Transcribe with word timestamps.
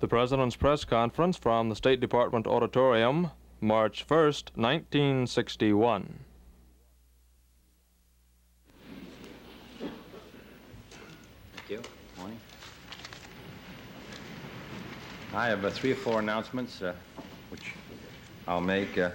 The 0.00 0.06
President's 0.06 0.54
Press 0.54 0.84
Conference 0.84 1.36
from 1.36 1.70
the 1.70 1.74
State 1.74 1.98
Department 1.98 2.46
Auditorium, 2.46 3.32
March 3.60 4.06
1st, 4.06 4.52
1961. 4.54 6.20
Thank 11.56 11.68
you. 11.68 11.82
Morning. 12.16 12.38
I 15.34 15.48
have 15.48 15.64
uh, 15.64 15.70
three 15.70 15.90
or 15.90 15.96
four 15.96 16.20
announcements, 16.20 16.80
uh, 16.80 16.92
which 17.50 17.72
I'll 18.46 18.60
make. 18.60 18.96
Uh, 18.96 19.10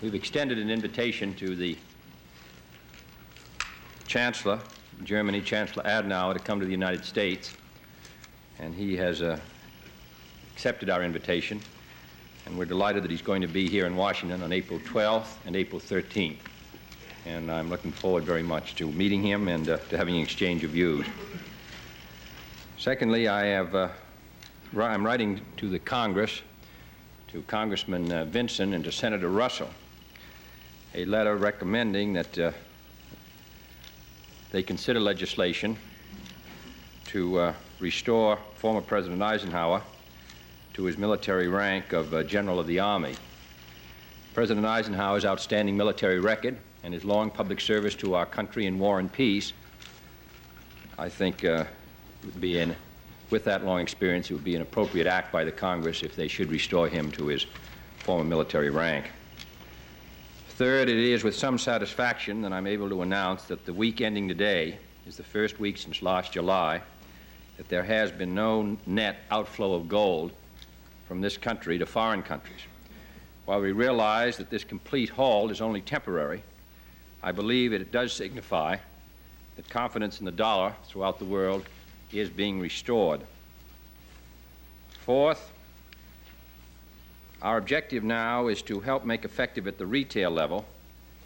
we've 0.00 0.14
extended 0.14 0.58
an 0.58 0.70
invitation 0.70 1.34
to 1.34 1.56
the 1.56 1.76
Chancellor, 4.06 4.60
Germany, 5.02 5.40
Chancellor 5.40 5.82
Adenauer, 5.82 6.34
to 6.34 6.38
come 6.38 6.60
to 6.60 6.66
the 6.66 6.70
United 6.70 7.04
States, 7.04 7.56
and 8.60 8.72
he 8.72 8.96
has 8.96 9.22
uh, 9.22 9.36
accepted 10.60 10.90
our 10.90 11.02
invitation, 11.02 11.58
and 12.44 12.58
we're 12.58 12.66
delighted 12.66 13.02
that 13.02 13.10
he's 13.10 13.22
going 13.22 13.40
to 13.40 13.48
be 13.48 13.66
here 13.66 13.86
in 13.86 13.96
Washington 13.96 14.42
on 14.42 14.52
April 14.52 14.78
12th 14.80 15.36
and 15.46 15.56
April 15.56 15.80
13th. 15.80 16.36
And 17.24 17.50
I'm 17.50 17.70
looking 17.70 17.92
forward 17.92 18.24
very 18.24 18.42
much 18.42 18.74
to 18.74 18.92
meeting 18.92 19.22
him 19.22 19.48
and 19.48 19.66
uh, 19.70 19.78
to 19.88 19.96
having 19.96 20.16
an 20.16 20.22
exchange 20.22 20.62
of 20.62 20.72
views. 20.72 21.06
Secondly, 22.76 23.26
I 23.26 23.46
have, 23.46 23.74
uh, 23.74 23.88
I'm 24.76 25.02
writing 25.02 25.40
to 25.56 25.70
the 25.70 25.78
Congress, 25.78 26.42
to 27.28 27.40
Congressman 27.44 28.12
uh, 28.12 28.26
Vinson 28.26 28.74
and 28.74 28.84
to 28.84 28.92
Senator 28.92 29.30
Russell, 29.30 29.70
a 30.94 31.06
letter 31.06 31.36
recommending 31.38 32.12
that 32.12 32.38
uh, 32.38 32.52
they 34.50 34.62
consider 34.62 35.00
legislation 35.00 35.78
to 37.06 37.38
uh, 37.38 37.54
restore 37.78 38.38
former 38.56 38.82
President 38.82 39.22
Eisenhower 39.22 39.82
to 40.74 40.84
his 40.84 40.96
military 40.96 41.48
rank 41.48 41.92
of 41.92 42.14
uh, 42.14 42.22
General 42.22 42.60
of 42.60 42.66
the 42.66 42.80
Army. 42.80 43.14
President 44.34 44.66
Eisenhower's 44.66 45.24
outstanding 45.24 45.76
military 45.76 46.20
record 46.20 46.56
and 46.82 46.94
his 46.94 47.04
long 47.04 47.30
public 47.30 47.60
service 47.60 47.94
to 47.96 48.14
our 48.14 48.26
country 48.26 48.66
in 48.66 48.78
war 48.78 49.00
and 49.00 49.12
peace, 49.12 49.52
I 50.98 51.08
think, 51.08 51.44
uh, 51.44 51.64
would 52.24 52.40
be 52.40 52.58
in, 52.58 52.76
with 53.30 53.44
that 53.44 53.64
long 53.64 53.80
experience, 53.80 54.30
it 54.30 54.34
would 54.34 54.44
be 54.44 54.56
an 54.56 54.62
appropriate 54.62 55.06
act 55.06 55.32
by 55.32 55.44
the 55.44 55.52
Congress 55.52 56.02
if 56.02 56.16
they 56.16 56.28
should 56.28 56.50
restore 56.50 56.88
him 56.88 57.10
to 57.12 57.26
his 57.26 57.46
former 57.98 58.24
military 58.24 58.70
rank. 58.70 59.10
Third, 60.50 60.88
it 60.88 60.98
is 60.98 61.24
with 61.24 61.34
some 61.34 61.58
satisfaction 61.58 62.42
that 62.42 62.52
I'm 62.52 62.66
able 62.66 62.88
to 62.90 63.02
announce 63.02 63.44
that 63.44 63.64
the 63.64 63.72
week 63.72 64.00
ending 64.00 64.28
today 64.28 64.78
is 65.06 65.16
the 65.16 65.22
first 65.22 65.58
week 65.58 65.78
since 65.78 66.02
last 66.02 66.32
July 66.32 66.82
that 67.56 67.68
there 67.68 67.82
has 67.82 68.10
been 68.10 68.34
no 68.34 68.76
net 68.86 69.16
outflow 69.30 69.74
of 69.74 69.88
gold 69.88 70.32
from 71.10 71.20
this 71.20 71.36
country 71.36 71.76
to 71.76 71.84
foreign 71.84 72.22
countries. 72.22 72.60
While 73.44 73.60
we 73.62 73.72
realize 73.72 74.36
that 74.36 74.48
this 74.48 74.62
complete 74.62 75.08
halt 75.08 75.50
is 75.50 75.60
only 75.60 75.80
temporary, 75.80 76.44
I 77.20 77.32
believe 77.32 77.72
it 77.72 77.90
does 77.90 78.12
signify 78.12 78.76
that 79.56 79.68
confidence 79.68 80.20
in 80.20 80.24
the 80.24 80.30
dollar 80.30 80.72
throughout 80.84 81.18
the 81.18 81.24
world 81.24 81.64
is 82.12 82.30
being 82.30 82.60
restored. 82.60 83.22
Fourth, 85.00 85.50
our 87.42 87.58
objective 87.58 88.04
now 88.04 88.46
is 88.46 88.62
to 88.62 88.78
help 88.78 89.04
make 89.04 89.24
effective 89.24 89.66
at 89.66 89.78
the 89.78 89.86
retail 89.86 90.30
level 90.30 90.64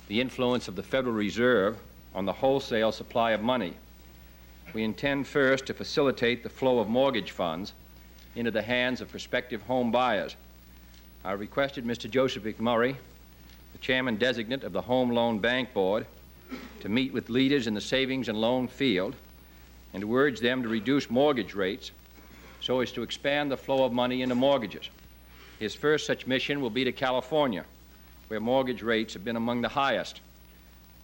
the 0.09 0.19
influence 0.19 0.67
of 0.67 0.77
the 0.77 0.83
Federal 0.83 1.15
Reserve 1.15 1.77
on 2.15 2.25
the 2.25 2.33
wholesale 2.33 2.91
supply 2.91 3.33
of 3.33 3.43
money. 3.43 3.75
We 4.73 4.83
intend 4.83 5.27
first 5.27 5.67
to 5.67 5.75
facilitate 5.75 6.43
the 6.43 6.49
flow 6.49 6.79
of 6.79 6.89
mortgage 6.89 7.33
funds 7.33 7.75
into 8.35 8.51
the 8.51 8.63
hands 8.63 9.01
of 9.01 9.11
prospective 9.11 9.63
home 9.63 9.91
buyers. 9.91 10.37
I 11.25 11.33
requested 11.33 11.85
Mr. 11.85 12.11
Joseph 12.11 12.45
McMurray, 12.45 12.97
the 13.73 13.79
chairman 13.79 14.17
designate 14.17 14.65
of 14.65 14.73
the 14.73 14.83
Home 14.83 15.11
Loan 15.11 15.39
Bank 15.39 15.73
Board, 15.73 16.07
to 16.81 16.89
meet 16.89 17.13
with 17.13 17.31
leaders 17.31 17.67
in 17.67 17.75
the 17.75 17.81
savings 17.81 18.29
and 18.29 18.39
loan 18.41 18.69
field 18.69 19.15
and 19.93 20.03
to 20.03 20.17
urge 20.17 20.41
them 20.41 20.63
to 20.63 20.69
reduce 20.69 21.09
mortgage 21.09 21.55
rates 21.55 21.93
so 22.61 22.81
as 22.81 22.93
to 22.93 23.03
expand 23.03 23.51
the 23.51 23.57
flow 23.57 23.85
of 23.85 23.93
money 23.93 24.23
into 24.23 24.35
mortgages. 24.35 24.91
His 25.59 25.75
first 25.75 26.07
such 26.07 26.27
mission 26.27 26.61
will 26.61 26.71
be 26.71 26.85
to 26.85 26.93
California, 26.93 27.65
where 28.29 28.41
mortgage 28.41 28.83
rates 28.83 29.15
have 29.15 29.25
been 29.25 29.37
among 29.37 29.63
the 29.63 29.69
highest. 29.69 30.21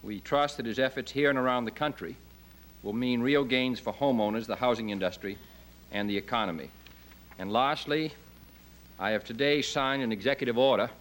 We 0.03 0.19
trust 0.19 0.57
that 0.57 0.65
his 0.65 0.79
efforts 0.79 1.11
here 1.11 1.29
and 1.29 1.39
around 1.39 1.65
the 1.65 1.71
country 1.71 2.15
will 2.83 2.93
mean 2.93 3.21
real 3.21 3.43
gains 3.43 3.79
for 3.79 3.93
homeowners, 3.93 4.45
the 4.45 4.55
housing 4.55 4.89
industry, 4.89 5.37
and 5.91 6.09
the 6.09 6.17
economy. 6.17 6.69
And 7.41 7.51
lastly, 7.51 8.13
I 8.99 9.09
have 9.09 9.23
today 9.23 9.63
signed 9.63 10.03
an 10.03 10.11
executive 10.11 10.59
order 10.59 10.91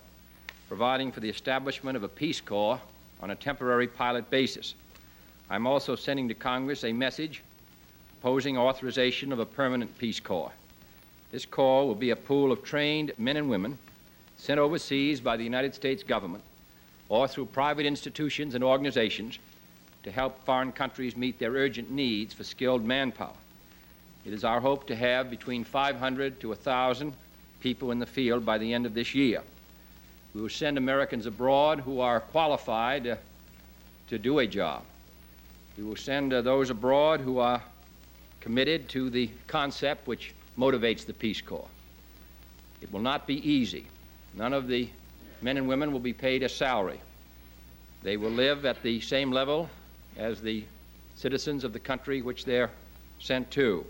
providing 0.68 1.12
for 1.12 1.20
the 1.20 1.28
establishment 1.28 1.98
of 1.98 2.02
a 2.02 2.08
Peace 2.08 2.40
Corps 2.40 2.80
on 3.20 3.30
a 3.30 3.34
temporary 3.34 3.86
pilot 3.86 4.30
basis. 4.30 4.74
I'm 5.50 5.66
also 5.66 5.96
sending 5.96 6.28
to 6.28 6.34
Congress 6.34 6.82
a 6.82 6.94
message 6.94 7.42
opposing 8.18 8.56
authorization 8.56 9.32
of 9.32 9.38
a 9.38 9.44
permanent 9.44 9.98
Peace 9.98 10.18
Corps. 10.18 10.50
This 11.30 11.44
corps 11.44 11.86
will 11.86 11.94
be 11.94 12.08
a 12.08 12.16
pool 12.16 12.52
of 12.52 12.64
trained 12.64 13.12
men 13.18 13.36
and 13.36 13.50
women 13.50 13.76
sent 14.38 14.58
overseas 14.58 15.20
by 15.20 15.36
the 15.36 15.44
United 15.44 15.74
States 15.74 16.02
government 16.02 16.42
or 17.10 17.28
through 17.28 17.46
private 17.52 17.84
institutions 17.84 18.54
and 18.54 18.64
organizations 18.64 19.38
to 20.04 20.10
help 20.10 20.42
foreign 20.46 20.72
countries 20.72 21.18
meet 21.18 21.38
their 21.38 21.52
urgent 21.52 21.90
needs 21.90 22.32
for 22.32 22.44
skilled 22.44 22.82
manpower. 22.82 23.34
It 24.24 24.32
is 24.32 24.44
our 24.44 24.60
hope 24.60 24.86
to 24.88 24.96
have 24.96 25.30
between 25.30 25.64
500 25.64 26.40
to 26.40 26.48
1,000 26.48 27.14
people 27.60 27.90
in 27.90 27.98
the 27.98 28.06
field 28.06 28.44
by 28.44 28.58
the 28.58 28.72
end 28.72 28.86
of 28.86 28.94
this 28.94 29.14
year. 29.14 29.42
We 30.34 30.42
will 30.42 30.48
send 30.48 30.78
Americans 30.78 31.26
abroad 31.26 31.80
who 31.80 32.00
are 32.00 32.20
qualified 32.20 33.06
uh, 33.06 33.16
to 34.08 34.18
do 34.18 34.38
a 34.38 34.46
job. 34.46 34.84
We 35.76 35.84
will 35.84 35.96
send 35.96 36.32
uh, 36.32 36.42
those 36.42 36.70
abroad 36.70 37.20
who 37.20 37.38
are 37.38 37.62
committed 38.40 38.88
to 38.90 39.10
the 39.10 39.30
concept 39.46 40.06
which 40.06 40.34
motivates 40.58 41.04
the 41.04 41.14
Peace 41.14 41.40
Corps. 41.40 41.68
It 42.80 42.92
will 42.92 43.00
not 43.00 43.26
be 43.26 43.36
easy. 43.48 43.86
None 44.34 44.52
of 44.52 44.68
the 44.68 44.88
men 45.42 45.56
and 45.56 45.66
women 45.66 45.92
will 45.92 46.00
be 46.00 46.12
paid 46.12 46.42
a 46.42 46.48
salary. 46.48 47.00
They 48.02 48.16
will 48.16 48.30
live 48.30 48.64
at 48.64 48.82
the 48.82 49.00
same 49.00 49.32
level 49.32 49.68
as 50.16 50.40
the 50.40 50.64
citizens 51.16 51.64
of 51.64 51.72
the 51.72 51.78
country 51.78 52.22
which 52.22 52.44
they're 52.44 52.70
sent 53.18 53.50
to, 53.52 53.84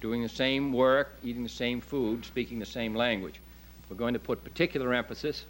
doing 0.00 0.22
the 0.22 0.28
same 0.28 0.72
work, 0.72 1.16
eating 1.22 1.42
the 1.42 1.48
same 1.48 1.80
food, 1.80 2.24
speaking 2.24 2.58
the 2.58 2.66
same 2.66 2.94
language. 2.94 3.40
We're 3.88 3.96
going 3.96 4.14
to 4.14 4.20
put 4.20 4.44
particular 4.44 4.92
emphasis 4.92 5.44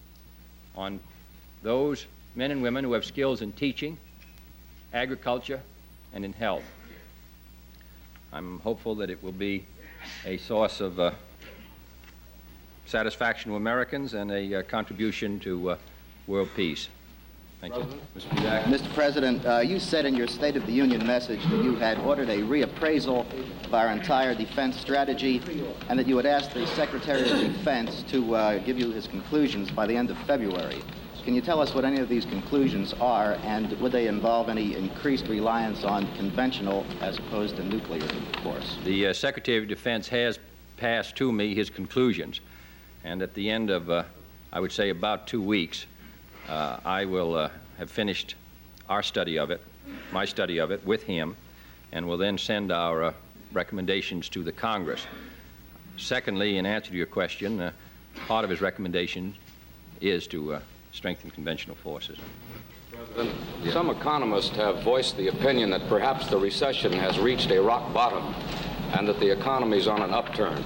on 0.77 1.01
those 1.63 2.07
men 2.35 2.51
and 2.51 2.63
women 2.63 2.85
who 2.85 2.93
have 2.93 3.05
skills 3.05 3.43
in 3.43 3.53
teaching, 3.53 3.99
agriculture, 4.93 5.61
and 6.13 6.25
in 6.25 6.33
health. 6.33 6.65
I'm 8.33 8.61
hopeful 8.61 8.95
that 8.97 9.11
it 9.11 9.23
will 9.23 9.33
be 9.33 9.65
a 10.25 10.37
source 10.37 10.81
of 10.81 11.01
uh, 11.01 11.13
satisfaction 12.87 13.51
to 13.51 13.57
Americans 13.57 14.15
and 14.15 14.31
a 14.31 14.61
uh, 14.61 14.63
contribution 14.63 15.41
to 15.41 15.71
uh, 15.71 15.77
world 16.27 16.49
peace. 16.55 16.89
Thank 17.61 17.75
President. 17.75 18.03
you. 18.15 18.21
Mr. 18.21 18.29
Budak. 18.29 18.63
Mr. 18.65 18.95
President, 18.95 19.47
uh, 19.47 19.59
you 19.59 19.81
said 19.81 20.07
in 20.07 20.15
your 20.15 20.29
State 20.29 20.57
of 20.57 20.65
the 20.67 20.73
Union 20.73 21.05
message 21.05 21.43
that 21.43 21.65
you 21.65 21.75
had 21.75 21.99
ordered 21.99 22.29
a 22.29 22.39
reappraisal 22.39 23.27
of 23.65 23.75
our 23.75 23.89
entire 23.89 24.33
defense 24.33 24.79
strategy 24.79 25.43
and 25.89 25.99
that 25.99 26.07
you 26.07 26.17
had 26.17 26.27
asked 26.27 26.55
the 26.55 26.65
Secretary 26.69 27.29
of 27.29 27.41
Defense 27.41 28.05
to 28.11 28.37
uh, 28.37 28.59
give 28.59 28.79
you 28.79 28.93
his 28.93 29.09
conclusions 29.09 29.73
by 29.73 29.87
the 29.89 29.97
end 29.97 30.09
of 30.11 30.17
February. 30.19 30.85
Can 31.25 31.35
you 31.35 31.41
tell 31.41 31.61
us 31.61 31.75
what 31.75 31.85
any 31.85 31.99
of 31.99 32.09
these 32.09 32.25
conclusions 32.25 32.95
are 33.01 33.37
and 33.43 33.73
would 33.81 33.91
they 33.91 34.07
involve 34.07 34.49
any 34.49 34.77
increased 34.77 35.27
reliance 35.27 35.83
on 35.83 36.07
conventional 36.15 36.87
as 37.01 37.19
opposed 37.19 37.57
to 37.57 37.65
nuclear 37.65 38.07
force? 38.45 38.79
The 38.85 39.09
uh, 39.09 39.13
Secretary 39.13 39.59
of 39.59 39.69
Defense 39.69 40.07
has 40.09 40.39
passed 40.77 41.17
to 41.17 41.33
me 41.33 41.57
his 41.57 41.71
conclusions, 41.71 42.41
and 43.03 43.21
at 43.21 43.35
the 43.35 43.51
end 43.51 43.69
of, 43.69 43.91
uh, 43.91 44.05
I 44.53 44.61
would 44.61 44.71
say, 44.71 44.91
about 44.91 45.27
two 45.27 45.43
weeks, 45.43 45.87
uh, 46.49 46.79
I 46.85 47.05
will 47.05 47.35
uh, 47.35 47.51
have 47.79 47.91
finished 47.91 48.35
our 48.89 49.03
study 49.03 49.39
of 49.39 49.51
it, 49.51 49.61
my 50.13 50.25
study 50.25 50.59
of 50.59 50.71
it, 50.71 50.85
with 50.85 51.03
him, 51.03 51.37
and 51.93 52.07
will 52.07 52.19
then 52.19 52.39
send 52.39 52.73
our 52.73 53.05
uh, 53.05 53.13
recommendations 53.53 54.29
to 54.31 54.43
the 54.43 54.53
Congress. 54.53 55.07
Secondly, 55.97 56.59
in 56.59 56.67
answer 56.67 56.91
to 56.91 56.97
your 56.97 57.07
question, 57.07 57.61
uh, 57.61 57.73
part 58.27 58.45
of 58.45 58.51
his 58.51 58.61
recommendation 58.61 59.35
is 60.01 60.27
to 60.29 60.55
uh, 60.55 60.61
strengthen 60.93 61.31
conventional 61.31 61.77
forces. 61.77 62.19
President, 62.93 63.35
some 63.73 63.91
economists 63.91 64.57
have 64.57 64.83
voiced 64.83 65.17
the 65.17 65.29
opinion 65.29 65.71
that 65.71 65.87
perhaps 65.89 66.29
the 66.29 66.37
recession 66.37 66.93
has 66.93 67.19
reached 67.19 67.51
a 67.51 67.61
rock 67.61 67.93
bottom 67.93 68.35
and 68.95 69.07
that 69.07 69.21
the 69.21 69.31
economy 69.31 69.79
is 69.79 69.87
on 69.87 70.03
an 70.03 70.13
upturn. 70.13 70.63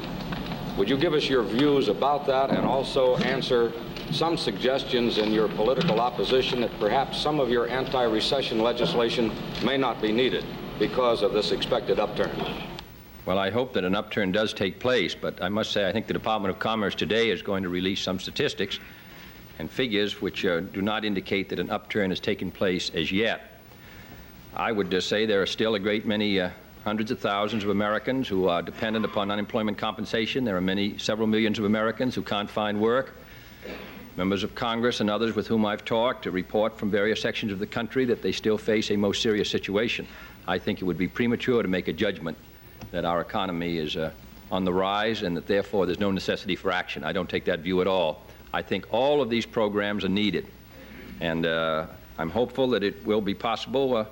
Would 0.76 0.88
you 0.88 0.96
give 0.96 1.12
us 1.12 1.29
your 1.29 1.43
views 1.43 1.88
about 1.88 2.26
that 2.26 2.50
and 2.50 2.64
also 2.64 3.17
answer 3.19 3.73
some 4.12 4.37
suggestions 4.37 5.17
in 5.17 5.32
your 5.32 5.49
political 5.49 5.99
opposition 5.99 6.61
that 6.61 6.70
perhaps 6.79 7.19
some 7.19 7.41
of 7.41 7.49
your 7.49 7.67
anti-recession 7.69 8.59
legislation 8.59 9.32
may 9.64 9.79
not 9.79 10.03
be 10.03 10.12
needed 10.12 10.44
because 10.79 11.23
of 11.23 11.32
this 11.32 11.50
expected 11.50 11.99
upturn? 11.99 12.31
Well, 13.25 13.38
I 13.38 13.50
hope 13.50 13.73
that 13.73 13.85
an 13.85 13.94
upturn 13.94 14.31
does 14.31 14.53
take 14.53 14.79
place, 14.79 15.14
but 15.14 15.43
I 15.43 15.49
must 15.49 15.73
say 15.73 15.88
I 15.88 15.93
think 15.93 16.06
the 16.06 16.12
Department 16.12 16.53
of 16.53 16.61
Commerce 16.61 16.94
today 16.94 17.31
is 17.31 17.41
going 17.41 17.62
to 17.62 17.69
release 17.70 18.00
some 18.00 18.19
statistics 18.19 18.79
and 19.59 19.70
figures 19.70 20.20
which 20.20 20.44
uh, 20.44 20.61
do 20.61 20.82
not 20.82 21.05
indicate 21.05 21.49
that 21.49 21.58
an 21.58 21.70
upturn 21.70 22.11
has 22.11 22.20
taken 22.20 22.50
place 22.50 22.91
as 22.91 23.12
yet. 23.12 23.61
I 24.55 24.73
would 24.73 24.91
just 24.91 25.08
say 25.08 25.25
there 25.25 25.41
are 25.41 25.47
still 25.47 25.75
a 25.76 25.79
great 25.79 26.05
many 26.05 26.41
uh, 26.41 26.50
hundreds 26.85 27.11
of 27.11 27.20
thousands 27.20 27.65
of 27.65 27.70
Americans 27.70 28.29
who 28.29 28.49
are 28.49 28.61
dependent 28.61 29.05
upon 29.05 29.31
unemployment 29.31 29.79
compensation. 29.79 30.44
There 30.44 30.56
are 30.56 30.61
many, 30.61 30.99
several 30.99 31.29
millions 31.29 31.58
of 31.58 31.65
Americans 31.65 32.15
who 32.15 32.23
can't 32.23 32.50
find 32.50 32.79
work. 32.79 33.15
Members 34.17 34.44
of 34.44 34.55
Congress 34.55 35.00
and 35.00 35.09
others 35.09 35.35
with 35.35 35.47
whom 35.47 35.64
I've 35.64 35.87
talked 35.87 36.26
report 36.26 36.76
from 36.76 36.91
various 36.91 37.23
sections 37.23 37.50
of 37.50 37.59
the 37.59 37.67
country 37.67 38.05
that 38.05 38.20
they 38.20 38.32
still 38.32 38.59
face 38.59 38.91
a 38.91 38.97
most 38.97 39.23
serious 39.23 39.49
situation. 39.49 40.06
I 40.47 40.59
think 40.59 40.82
it 40.82 40.85
would 40.85 40.99
be 40.99 41.09
premature 41.09 41.62
to 41.62 41.69
make 41.69 41.88
a 41.88 41.94
judgment 41.94 42.37
that 42.91 43.06
our 43.06 43.23
economy 43.23 43.79
is 43.79 43.97
uh, 43.97 44.11
on 44.50 44.64
the 44.67 44.73
rise 44.73 45.23
and 45.23 45.35
that 45.35 45.47
therefore 45.47 45.87
there's 45.87 45.99
no 45.99 46.11
necessity 46.11 46.56
for 46.56 46.70
action. 46.70 47.05
I 47.05 47.12
don't 47.12 47.29
take 47.29 47.47
that 47.47 47.61
view 47.61 47.81
at 47.81 47.87
all. 47.87 48.20
I 48.53 48.61
think 48.61 48.87
all 48.93 49.23
of 49.23 49.31
these 49.31 49.47
programs 49.47 50.05
are 50.05 50.11
needed. 50.11 50.47
And 51.23 51.47
uh, 51.47 51.87
I'm 52.19 52.29
hopeful 52.29 52.69
that 52.69 52.82
it 52.82 53.03
will 53.06 53.23
be 53.23 53.32
possible. 53.32 53.97
Uh, 53.97 54.05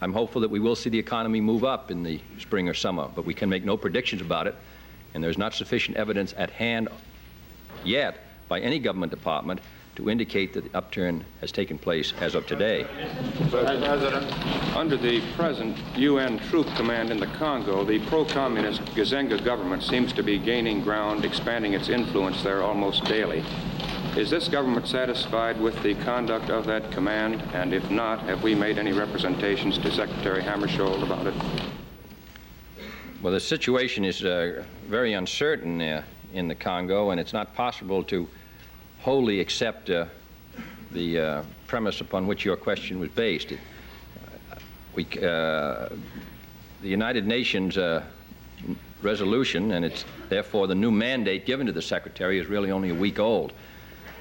I'm 0.00 0.14
hopeful 0.14 0.40
that 0.40 0.50
we 0.50 0.60
will 0.60 0.76
see 0.76 0.88
the 0.88 0.98
economy 0.98 1.42
move 1.42 1.62
up 1.62 1.90
in 1.90 2.02
the 2.02 2.20
spring 2.38 2.70
or 2.70 2.74
summer, 2.74 3.06
but 3.14 3.26
we 3.26 3.34
can 3.34 3.50
make 3.50 3.66
no 3.66 3.76
predictions 3.76 4.22
about 4.22 4.46
it. 4.46 4.54
And 5.12 5.22
there's 5.22 5.36
not 5.36 5.52
sufficient 5.52 5.98
evidence 5.98 6.32
at 6.38 6.48
hand 6.48 6.88
yet 7.84 8.16
by 8.50 8.60
any 8.60 8.80
government 8.80 9.12
department 9.12 9.60
to 9.94 10.10
indicate 10.10 10.52
that 10.52 10.64
the 10.64 10.76
upturn 10.76 11.24
has 11.40 11.52
taken 11.52 11.78
place 11.78 12.12
as 12.20 12.34
of 12.34 12.46
today. 12.46 12.84
Mr. 13.38 13.84
President, 13.84 14.76
under 14.76 14.96
the 14.96 15.20
present 15.36 15.78
UN 15.96 16.38
troop 16.50 16.66
command 16.74 17.10
in 17.10 17.20
the 17.20 17.26
Congo, 17.28 17.84
the 17.84 18.00
pro-communist 18.06 18.84
Gizenga 18.96 19.42
government 19.44 19.82
seems 19.82 20.12
to 20.12 20.22
be 20.22 20.36
gaining 20.38 20.82
ground, 20.82 21.24
expanding 21.24 21.74
its 21.74 21.88
influence 21.88 22.42
there 22.42 22.62
almost 22.62 23.04
daily. 23.04 23.44
Is 24.16 24.30
this 24.30 24.48
government 24.48 24.88
satisfied 24.88 25.60
with 25.60 25.80
the 25.84 25.94
conduct 25.96 26.50
of 26.50 26.66
that 26.66 26.90
command? 26.90 27.40
And 27.54 27.72
if 27.72 27.88
not, 27.88 28.20
have 28.22 28.42
we 28.42 28.56
made 28.56 28.78
any 28.78 28.92
representations 28.92 29.78
to 29.78 29.92
Secretary 29.92 30.42
Hammarskjöld 30.42 31.04
about 31.04 31.28
it? 31.28 31.34
Well, 33.22 33.32
the 33.32 33.38
situation 33.38 34.04
is 34.04 34.24
uh, 34.24 34.64
very 34.88 35.12
uncertain 35.12 35.80
uh, 35.80 36.02
in 36.32 36.48
the 36.48 36.54
Congo, 36.54 37.10
and 37.10 37.20
it's 37.20 37.32
not 37.32 37.54
possible 37.54 38.02
to 38.04 38.28
wholly 39.02 39.40
accept 39.40 39.90
uh, 39.90 40.06
the 40.92 41.18
uh, 41.18 41.42
premise 41.66 42.00
upon 42.00 42.26
which 42.26 42.44
your 42.44 42.56
question 42.56 42.98
was 43.00 43.08
based. 43.10 43.52
It, 43.52 43.58
we, 44.94 45.04
uh, 45.22 45.88
the 46.82 46.88
United 46.88 47.26
Nations 47.26 47.78
uh, 47.78 48.02
resolution, 49.02 49.72
and 49.72 49.84
it's 49.84 50.04
therefore 50.28 50.66
the 50.66 50.74
new 50.74 50.90
mandate 50.90 51.46
given 51.46 51.66
to 51.66 51.72
the 51.72 51.82
Secretary, 51.82 52.38
is 52.38 52.46
really 52.46 52.70
only 52.70 52.90
a 52.90 52.94
week 52.94 53.18
old. 53.18 53.52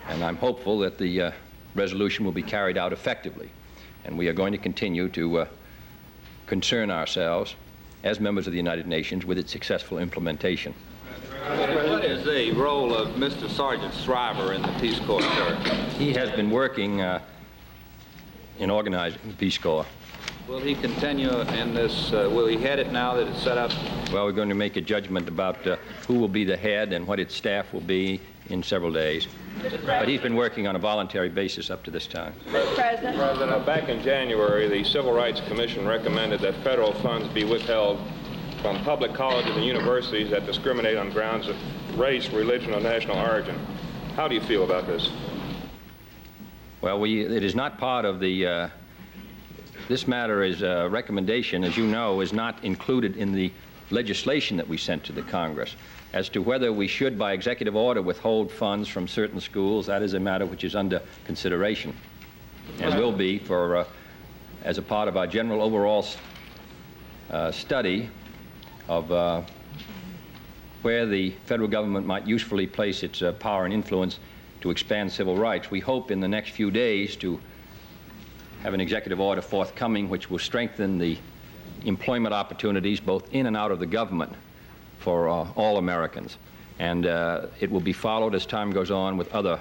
And 0.08 0.24
I'm 0.24 0.38
hopeful 0.38 0.80
that 0.80 0.98
the 0.98 1.22
uh, 1.22 1.32
resolution 1.76 2.24
will 2.24 2.32
be 2.32 2.44
carried 2.44 2.78
out 2.78 2.94
effectively. 2.94 3.50
And 4.06 4.18
we 4.18 4.28
are 4.28 4.34
going 4.34 4.54
to 4.54 4.58
continue 4.58 5.10
to 5.10 5.48
concern 6.46 6.90
ourselves 6.90 7.56
as 8.04 8.20
members 8.20 8.48
of 8.48 8.54
the 8.54 8.58
United 8.58 8.88
Nations 8.88 9.26
with 9.26 9.38
its 9.38 9.52
successful 9.52 9.98
implementation. 9.98 10.74
What 11.40 12.04
is 12.04 12.26
the 12.26 12.52
role 12.52 12.94
of 12.94 13.16
Mr. 13.16 13.50
Sargent 13.50 13.94
Shriver 13.94 14.54
in 14.54 14.62
the 14.62 14.76
Peace 14.80 15.00
Corps, 15.00 15.22
sir? 15.22 15.56
He 15.98 16.14
has 16.14 16.30
been 16.32 16.52
working 16.52 17.02
uh, 17.02 17.22
in 18.60 18.70
organizing 18.70 19.20
the 19.26 19.34
Peace 19.34 19.58
Corps. 19.58 19.86
Will 20.50 20.60
he 20.60 20.76
continue 20.76 21.30
in 21.30 21.74
this? 21.74 22.12
Uh, 22.12 22.30
will 22.32 22.48
he 22.48 22.58
head 22.58 22.80
it 22.80 22.92
now 22.92 23.16
that 23.16 23.28
it's 23.28 23.42
set 23.42 23.58
up? 23.58 23.72
Well, 24.12 24.26
we're 24.26 24.34
going 24.34 24.50
to 24.50 24.56
make 24.56 24.76
a 24.76 24.82
judgment 24.82 25.30
about 25.30 25.66
uh, 25.66 25.78
who 26.08 26.16
will 26.16 26.28
be 26.28 26.44
the 26.44 26.58
head 26.58 26.92
and 26.92 27.08
what 27.08 27.20
its 27.20 27.36
staff 27.36 27.72
will 27.72 27.82
be 27.82 28.20
in 28.50 28.62
several 28.62 28.92
days. 28.92 29.28
But 29.86 30.08
he's 30.08 30.22
been 30.22 30.36
working 30.36 30.68
on 30.68 30.76
a 30.76 30.80
voluntary 30.80 31.30
basis 31.30 31.70
up 31.70 31.84
to 31.84 31.92
this 31.92 32.08
time. 32.08 32.34
Mr. 32.48 32.76
President. 32.76 33.18
President, 33.18 33.66
back 33.66 33.88
in 33.88 34.02
January, 34.02 34.68
the 34.68 34.84
Civil 34.84 35.14
Rights 35.14 35.40
Commission 35.42 35.88
recommended 35.88 36.42
that 36.42 36.56
federal 36.64 36.94
funds 36.96 37.28
be 37.30 37.44
withheld 37.44 38.00
from 38.62 38.84
public 38.84 39.14
colleges 39.14 39.56
and 39.56 39.64
universities 39.64 40.30
that 40.32 40.46
discriminate 40.46 40.98
on 40.98 41.10
grounds 41.12 41.48
of 41.48 41.56
race, 41.98 42.30
religion, 42.30 42.74
or 42.74 42.82
national 42.82 43.18
origin. 43.18 43.58
How 44.16 44.28
do 44.28 44.36
you 44.36 44.42
feel 44.42 44.66
about 44.66 44.86
this? 44.86 45.10
Well, 46.82 47.00
we, 47.00 47.22
it 47.22 47.44
is 47.44 47.56
not 47.56 47.78
part 47.78 48.04
of 48.04 48.20
the, 48.20 48.46
uh, 48.46 48.70
this 49.88 50.08
matter 50.08 50.44
is 50.44 50.62
a 50.62 50.90
recommendation, 50.90 51.64
as 51.64 51.78
you 51.78 51.88
know, 51.88 52.20
is 52.20 52.34
not 52.34 52.62
included 52.64 53.16
in 53.16 53.34
the 53.34 53.52
legislation 53.92 54.58
that 54.58 54.68
we 54.68 54.78
sent 54.78 55.06
to 55.06 55.14
the 55.14 55.22
Congress. 55.22 55.76
As 56.12 56.28
to 56.30 56.42
whether 56.42 56.74
we 56.74 56.88
should, 56.88 57.18
by 57.18 57.34
executive 57.34 57.78
order, 57.78 58.02
withhold 58.02 58.52
funds 58.52 58.90
from 58.90 59.08
certain 59.08 59.40
schools, 59.40 59.86
that 59.86 60.02
is 60.02 60.16
a 60.16 60.20
matter 60.20 60.46
which 60.46 60.66
is 60.66 60.76
under 60.76 61.02
consideration 61.26 61.96
and 62.80 63.00
will 63.00 63.14
be 63.14 63.40
for, 63.40 63.78
uh, 63.78 63.86
as 64.64 64.78
a 64.78 64.82
part 64.82 65.08
of 65.08 65.16
our 65.16 65.28
general 65.28 65.62
overall 65.62 66.06
uh, 67.30 67.52
study 67.52 68.10
of 68.90 69.12
uh, 69.12 69.42
where 70.82 71.06
the 71.06 71.30
federal 71.46 71.70
government 71.70 72.06
might 72.06 72.28
usefully 72.28 72.66
place 72.66 73.04
its 73.04 73.22
uh, 73.22 73.32
power 73.34 73.66
and 73.66 73.74
influence 73.74 74.20
to 74.62 74.72
expand 74.72 75.12
civil 75.12 75.38
rights. 75.38 75.72
We 75.72 75.80
hope 75.80 76.12
in 76.12 76.20
the 76.20 76.28
next 76.28 76.50
few 76.50 76.72
days 76.72 77.16
to 77.18 77.40
have 78.64 78.74
an 78.74 78.82
executive 78.82 79.20
order 79.20 79.42
forthcoming 79.42 80.10
which 80.10 80.30
will 80.30 80.40
strengthen 80.40 80.98
the 80.98 81.18
employment 81.86 82.34
opportunities 82.34 83.00
both 83.00 83.32
in 83.34 83.46
and 83.46 83.56
out 83.56 83.72
of 83.72 83.80
the 83.80 83.86
government 83.86 84.34
for 84.98 85.30
uh, 85.30 85.48
all 85.56 85.78
Americans. 85.78 86.38
And 86.80 87.06
uh, 87.06 87.48
it 87.60 87.70
will 87.70 87.80
be 87.80 87.94
followed 87.94 88.34
as 88.36 88.46
time 88.46 88.72
goes 88.72 88.92
on 88.92 89.18
with 89.18 89.34
other 89.34 89.60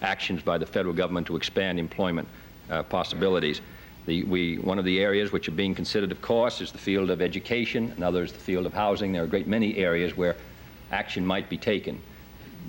actions 0.00 0.42
by 0.42 0.56
the 0.56 0.66
federal 0.66 0.94
government 0.94 1.26
to 1.26 1.36
expand 1.36 1.78
employment 1.78 2.26
uh, 2.70 2.82
possibilities. 2.84 3.60
The, 4.08 4.24
we, 4.24 4.56
one 4.56 4.78
of 4.78 4.86
the 4.86 5.00
areas 5.00 5.32
which 5.32 5.48
are 5.48 5.52
being 5.52 5.74
considered, 5.74 6.10
of 6.12 6.22
course, 6.22 6.62
is 6.62 6.72
the 6.72 6.78
field 6.78 7.10
of 7.10 7.20
education. 7.20 7.92
Another 7.98 8.22
is 8.22 8.32
the 8.32 8.38
field 8.38 8.64
of 8.64 8.72
housing. 8.72 9.12
There 9.12 9.20
are 9.20 9.26
a 9.26 9.28
great 9.28 9.46
many 9.46 9.76
areas 9.76 10.16
where 10.16 10.34
action 10.90 11.26
might 11.26 11.50
be 11.50 11.58
taken. 11.58 12.00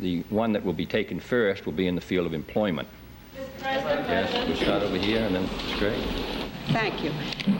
The 0.01 0.19
one 0.23 0.51
that 0.51 0.65
will 0.65 0.73
be 0.73 0.85
taken 0.85 1.17
first 1.17 1.65
will 1.65 1.71
be 1.71 1.87
in 1.87 1.95
the 1.95 2.01
field 2.01 2.25
of 2.25 2.33
employment. 2.33 2.89
Mr. 3.37 3.61
President. 3.61 4.09
Yes, 4.09 4.47
we'll 4.49 4.57
start 4.57 4.83
over 4.83 4.97
here 4.97 5.23
and 5.23 5.33
then 5.33 5.45
it's 5.45 5.79
great. 5.79 6.03
Thank 6.73 7.05
you. 7.05 7.11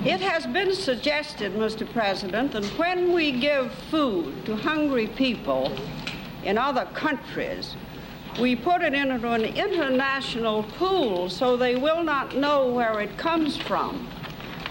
It 0.04 0.20
has 0.20 0.46
been 0.46 0.76
suggested, 0.76 1.54
Mr. 1.54 1.90
President, 1.90 2.52
that 2.52 2.66
when 2.78 3.14
we 3.14 3.32
give 3.40 3.72
food 3.90 4.46
to 4.46 4.58
hungry 4.58 5.08
people 5.08 5.74
in 6.44 6.58
other 6.58 6.84
countries, 6.94 7.78
we 8.40 8.56
put 8.56 8.82
it 8.82 8.94
into 8.94 9.32
an 9.32 9.44
international 9.44 10.64
pool 10.64 11.30
so 11.30 11.58
they 11.58 11.76
will 11.76 12.02
not 12.04 12.36
know 12.38 12.68
where 12.68 13.02
it 13.02 13.18
comes 13.18 13.58
from. 13.58 14.08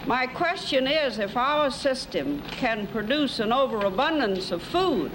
My 0.07 0.27
question 0.27 0.87
is 0.87 1.19
if 1.19 1.37
our 1.37 1.71
system 1.71 2.43
can 2.51 2.87
produce 2.87 3.41
an 3.41 3.53
overabundance 3.53 4.51
of 4.51 4.63
food 4.63 5.13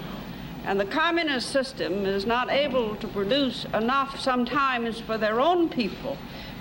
and 0.64 0.78
the 0.78 0.84
communist 0.84 1.50
system 1.50 2.06
is 2.06 2.26
not 2.26 2.48
able 2.48 2.94
to 2.96 3.08
produce 3.08 3.64
enough 3.74 4.20
sometimes 4.20 5.00
for 5.00 5.18
their 5.18 5.40
own 5.40 5.68
people, 5.68 6.16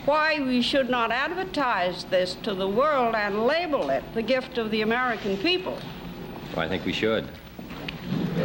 why 0.05 0.39
we 0.39 0.63
should 0.63 0.89
not 0.89 1.11
advertise 1.11 2.05
this 2.05 2.35
to 2.43 2.55
the 2.55 2.67
world 2.67 3.13
and 3.15 3.45
label 3.45 3.91
it 3.91 4.03
the 4.15 4.21
gift 4.23 4.57
of 4.57 4.71
the 4.71 4.81
American 4.81 5.37
people. 5.37 5.77
Well, 6.55 6.65
I 6.65 6.67
think 6.67 6.85
we 6.85 6.93
should. 6.93 7.23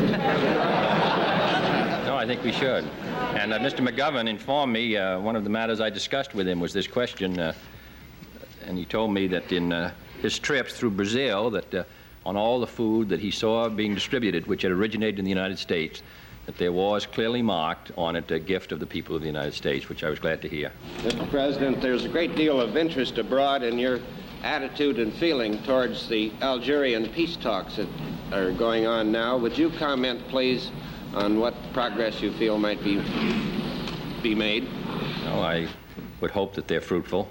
no, 2.05 2.14
I 2.17 2.25
think 2.26 2.45
we 2.45 2.52
should. 2.52 2.85
And 3.19 3.53
uh, 3.53 3.59
Mr. 3.59 3.87
McGovern 3.87 4.29
informed 4.29 4.73
me 4.73 4.97
uh, 4.97 5.19
one 5.19 5.35
of 5.35 5.45
the 5.45 5.51
matters 5.51 5.81
I 5.81 5.91
discussed 5.91 6.35
with 6.35 6.47
him 6.47 6.61
was 6.61 6.73
this 6.73 6.87
question, 6.87 7.39
uh, 7.39 7.53
and 8.65 8.79
he 8.79 8.85
told 8.85 9.13
me 9.13 9.27
that 9.29 9.51
in 9.53 9.73
uh, 9.73 9.93
his 10.23 10.39
trips 10.39 10.75
through 10.75 10.91
Brazil, 10.91 11.51
that 11.51 11.75
uh, 11.75 11.85
on 12.25 12.37
all 12.37 12.61
the 12.61 12.67
food 12.67 13.09
that 13.09 13.21
he 13.21 13.31
saw 13.31 13.69
being 13.69 13.95
distributed, 13.95 14.47
which 14.47 14.63
had 14.63 14.71
originated 14.71 15.19
in 15.19 15.25
the 15.25 15.31
United 15.31 15.59
States, 15.59 16.03
that 16.47 16.57
there 16.59 16.73
was 16.73 17.07
clearly 17.07 17.43
marked 17.43 17.91
on 17.99 18.17
it 18.17 18.31
a 18.31 18.39
gift 18.39 18.73
of 18.73 18.81
the 18.81 18.87
people 18.87 19.15
of 19.15 19.21
the 19.21 19.27
United 19.27 19.55
States, 19.55 19.89
which 19.89 20.05
I 20.05 20.11
was 20.11 20.19
glad 20.19 20.41
to 20.43 20.49
hear. 20.49 20.73
Mr. 20.99 21.29
President, 21.31 21.81
there's 21.81 22.05
a 22.05 22.09
great 22.09 22.37
deal 22.37 22.61
of 22.61 22.77
interest 22.77 23.19
abroad 23.19 23.63
in 23.63 23.79
your 23.79 24.01
attitude 24.43 24.99
and 24.99 25.13
feeling 25.15 25.63
towards 25.65 26.09
the 26.09 26.33
Algerian 26.41 27.09
peace 27.09 27.37
talks 27.37 27.77
that 27.77 27.89
are 28.33 28.53
going 28.53 28.87
on 28.87 29.11
now. 29.11 29.37
Would 29.37 29.59
you 29.59 29.71
comment, 29.71 30.27
please, 30.29 30.71
on 31.15 31.41
what 31.41 31.55
progress 31.73 32.21
you 32.21 32.33
feel 32.33 32.59
might 32.59 32.83
be 32.83 33.03
be 34.23 34.35
made? 34.35 34.69
No, 35.25 35.41
I 35.41 35.69
would 36.21 36.31
hope 36.31 36.55
that 36.55 36.67
they're 36.67 36.81
fruitful. 36.81 37.29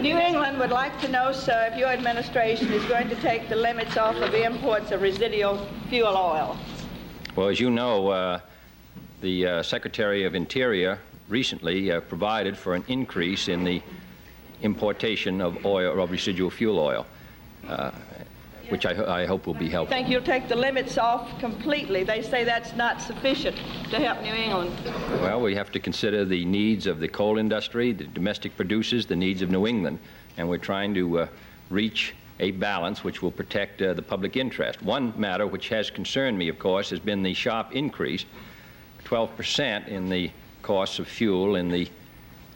New 0.00 0.18
England 0.18 0.58
would 0.58 0.70
like 0.70 1.00
to 1.00 1.08
know, 1.08 1.32
sir, 1.32 1.68
if 1.72 1.78
your 1.78 1.88
administration 1.88 2.72
is 2.72 2.84
going 2.84 3.08
to 3.08 3.16
take 3.16 3.48
the 3.48 3.56
limits 3.56 3.96
off 3.96 4.16
of 4.16 4.30
the 4.30 4.44
imports 4.44 4.90
of 4.90 5.00
residual 5.00 5.66
fuel 5.88 6.16
oil. 6.16 6.56
Well, 7.34 7.48
as 7.48 7.58
you 7.58 7.70
know, 7.70 8.08
uh, 8.08 8.40
the 9.20 9.46
uh, 9.46 9.62
Secretary 9.62 10.24
of 10.24 10.34
Interior 10.34 10.98
recently 11.28 11.90
uh, 11.90 12.00
provided 12.00 12.56
for 12.56 12.74
an 12.74 12.84
increase 12.88 13.48
in 13.48 13.64
the 13.64 13.80
importation 14.62 15.40
of 15.40 15.64
oil, 15.64 16.02
of 16.02 16.10
residual 16.10 16.50
fuel 16.50 16.78
oil. 16.78 17.06
Which 18.70 18.86
I, 18.86 19.22
I 19.22 19.26
hope 19.26 19.46
will 19.46 19.54
be 19.54 19.68
helpful. 19.68 19.94
I 19.94 19.98
think 19.98 20.08
you'll 20.08 20.22
take 20.22 20.48
the 20.48 20.56
limits 20.56 20.96
off 20.96 21.38
completely. 21.40 22.04
They 22.04 22.22
say 22.22 22.44
that's 22.44 22.74
not 22.74 23.02
sufficient 23.02 23.56
to 23.90 23.96
help 23.98 24.22
New 24.22 24.32
England. 24.32 24.72
Well, 25.20 25.40
we 25.40 25.54
have 25.56 25.72
to 25.72 25.80
consider 25.80 26.24
the 26.24 26.44
needs 26.44 26.86
of 26.86 27.00
the 27.00 27.08
coal 27.08 27.38
industry, 27.38 27.92
the 27.92 28.04
domestic 28.04 28.56
producers, 28.56 29.06
the 29.06 29.16
needs 29.16 29.42
of 29.42 29.50
New 29.50 29.66
England, 29.66 29.98
and 30.36 30.48
we're 30.48 30.58
trying 30.58 30.94
to 30.94 31.20
uh, 31.20 31.26
reach 31.68 32.14
a 32.38 32.52
balance 32.52 33.04
which 33.04 33.22
will 33.22 33.30
protect 33.30 33.82
uh, 33.82 33.92
the 33.92 34.02
public 34.02 34.36
interest. 34.36 34.82
One 34.82 35.12
matter 35.18 35.46
which 35.46 35.68
has 35.68 35.90
concerned 35.90 36.38
me, 36.38 36.48
of 36.48 36.58
course, 36.58 36.90
has 36.90 36.98
been 36.98 37.22
the 37.22 37.34
sharp 37.34 37.72
increase, 37.72 38.24
12% 39.04 39.88
in 39.88 40.08
the 40.08 40.30
costs 40.62 40.98
of 40.98 41.08
fuel 41.08 41.56
in 41.56 41.68
the 41.68 41.88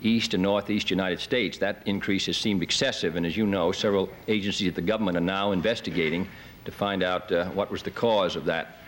east 0.04 0.34
and 0.34 0.42
northeast 0.42 0.90
United 0.90 1.18
States. 1.18 1.58
That 1.58 1.82
increase 1.86 2.26
has 2.26 2.36
seemed 2.36 2.62
excessive, 2.62 3.16
and 3.16 3.26
as 3.26 3.36
you 3.36 3.46
know, 3.46 3.72
several 3.72 4.08
agencies 4.28 4.68
of 4.68 4.74
the 4.74 4.82
government 4.82 5.16
are 5.16 5.20
now 5.20 5.52
investigating 5.52 6.28
to 6.66 6.70
find 6.70 7.02
out 7.02 7.32
uh, 7.32 7.46
what 7.50 7.70
was 7.70 7.82
the 7.82 7.90
cause 7.90 8.36
of 8.36 8.44
that, 8.44 8.78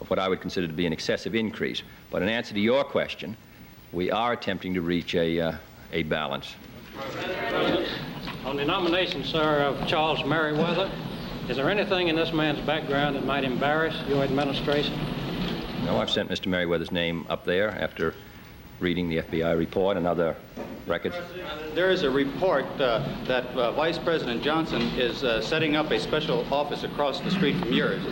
of 0.00 0.10
what 0.10 0.18
I 0.18 0.28
would 0.28 0.40
consider 0.40 0.66
to 0.66 0.72
be 0.72 0.86
an 0.86 0.92
excessive 0.92 1.34
increase. 1.34 1.82
But 2.10 2.22
in 2.22 2.28
answer 2.28 2.54
to 2.54 2.60
your 2.60 2.84
question, 2.84 3.36
we 3.92 4.10
are 4.10 4.32
attempting 4.32 4.74
to 4.74 4.80
reach 4.80 5.14
a, 5.14 5.40
uh, 5.40 5.52
a 5.92 6.02
balance. 6.04 6.56
On 8.44 8.56
the 8.56 8.64
nomination, 8.64 9.24
sir, 9.24 9.62
of 9.62 9.86
Charles 9.86 10.24
Meriwether, 10.24 10.90
is 11.48 11.56
there 11.56 11.68
anything 11.68 12.08
in 12.08 12.16
this 12.16 12.32
man's 12.32 12.60
background 12.60 13.16
that 13.16 13.24
might 13.24 13.44
embarrass 13.44 13.96
your 14.08 14.22
administration? 14.22 14.94
No, 15.84 15.98
I've 15.98 16.10
sent 16.10 16.30
Mr. 16.30 16.46
Meriwether's 16.46 16.92
name 16.92 17.26
up 17.28 17.44
there 17.44 17.70
after 17.70 18.14
reading 18.82 19.08
the 19.08 19.18
FBI 19.18 19.56
report 19.56 19.96
and 19.96 20.06
other 20.06 20.36
records. 20.86 21.14
There 21.74 21.90
is 21.90 22.02
a 22.02 22.10
report 22.10 22.64
uh, 22.80 23.08
that 23.26 23.46
uh, 23.56 23.70
Vice 23.72 23.98
President 23.98 24.42
Johnson 24.42 24.82
is 24.98 25.22
uh, 25.22 25.40
setting 25.40 25.76
up 25.76 25.90
a 25.92 26.00
special 26.00 26.44
office 26.52 26.82
across 26.82 27.20
the 27.20 27.30
street 27.30 27.56
from 27.60 27.72
yours. 27.72 28.02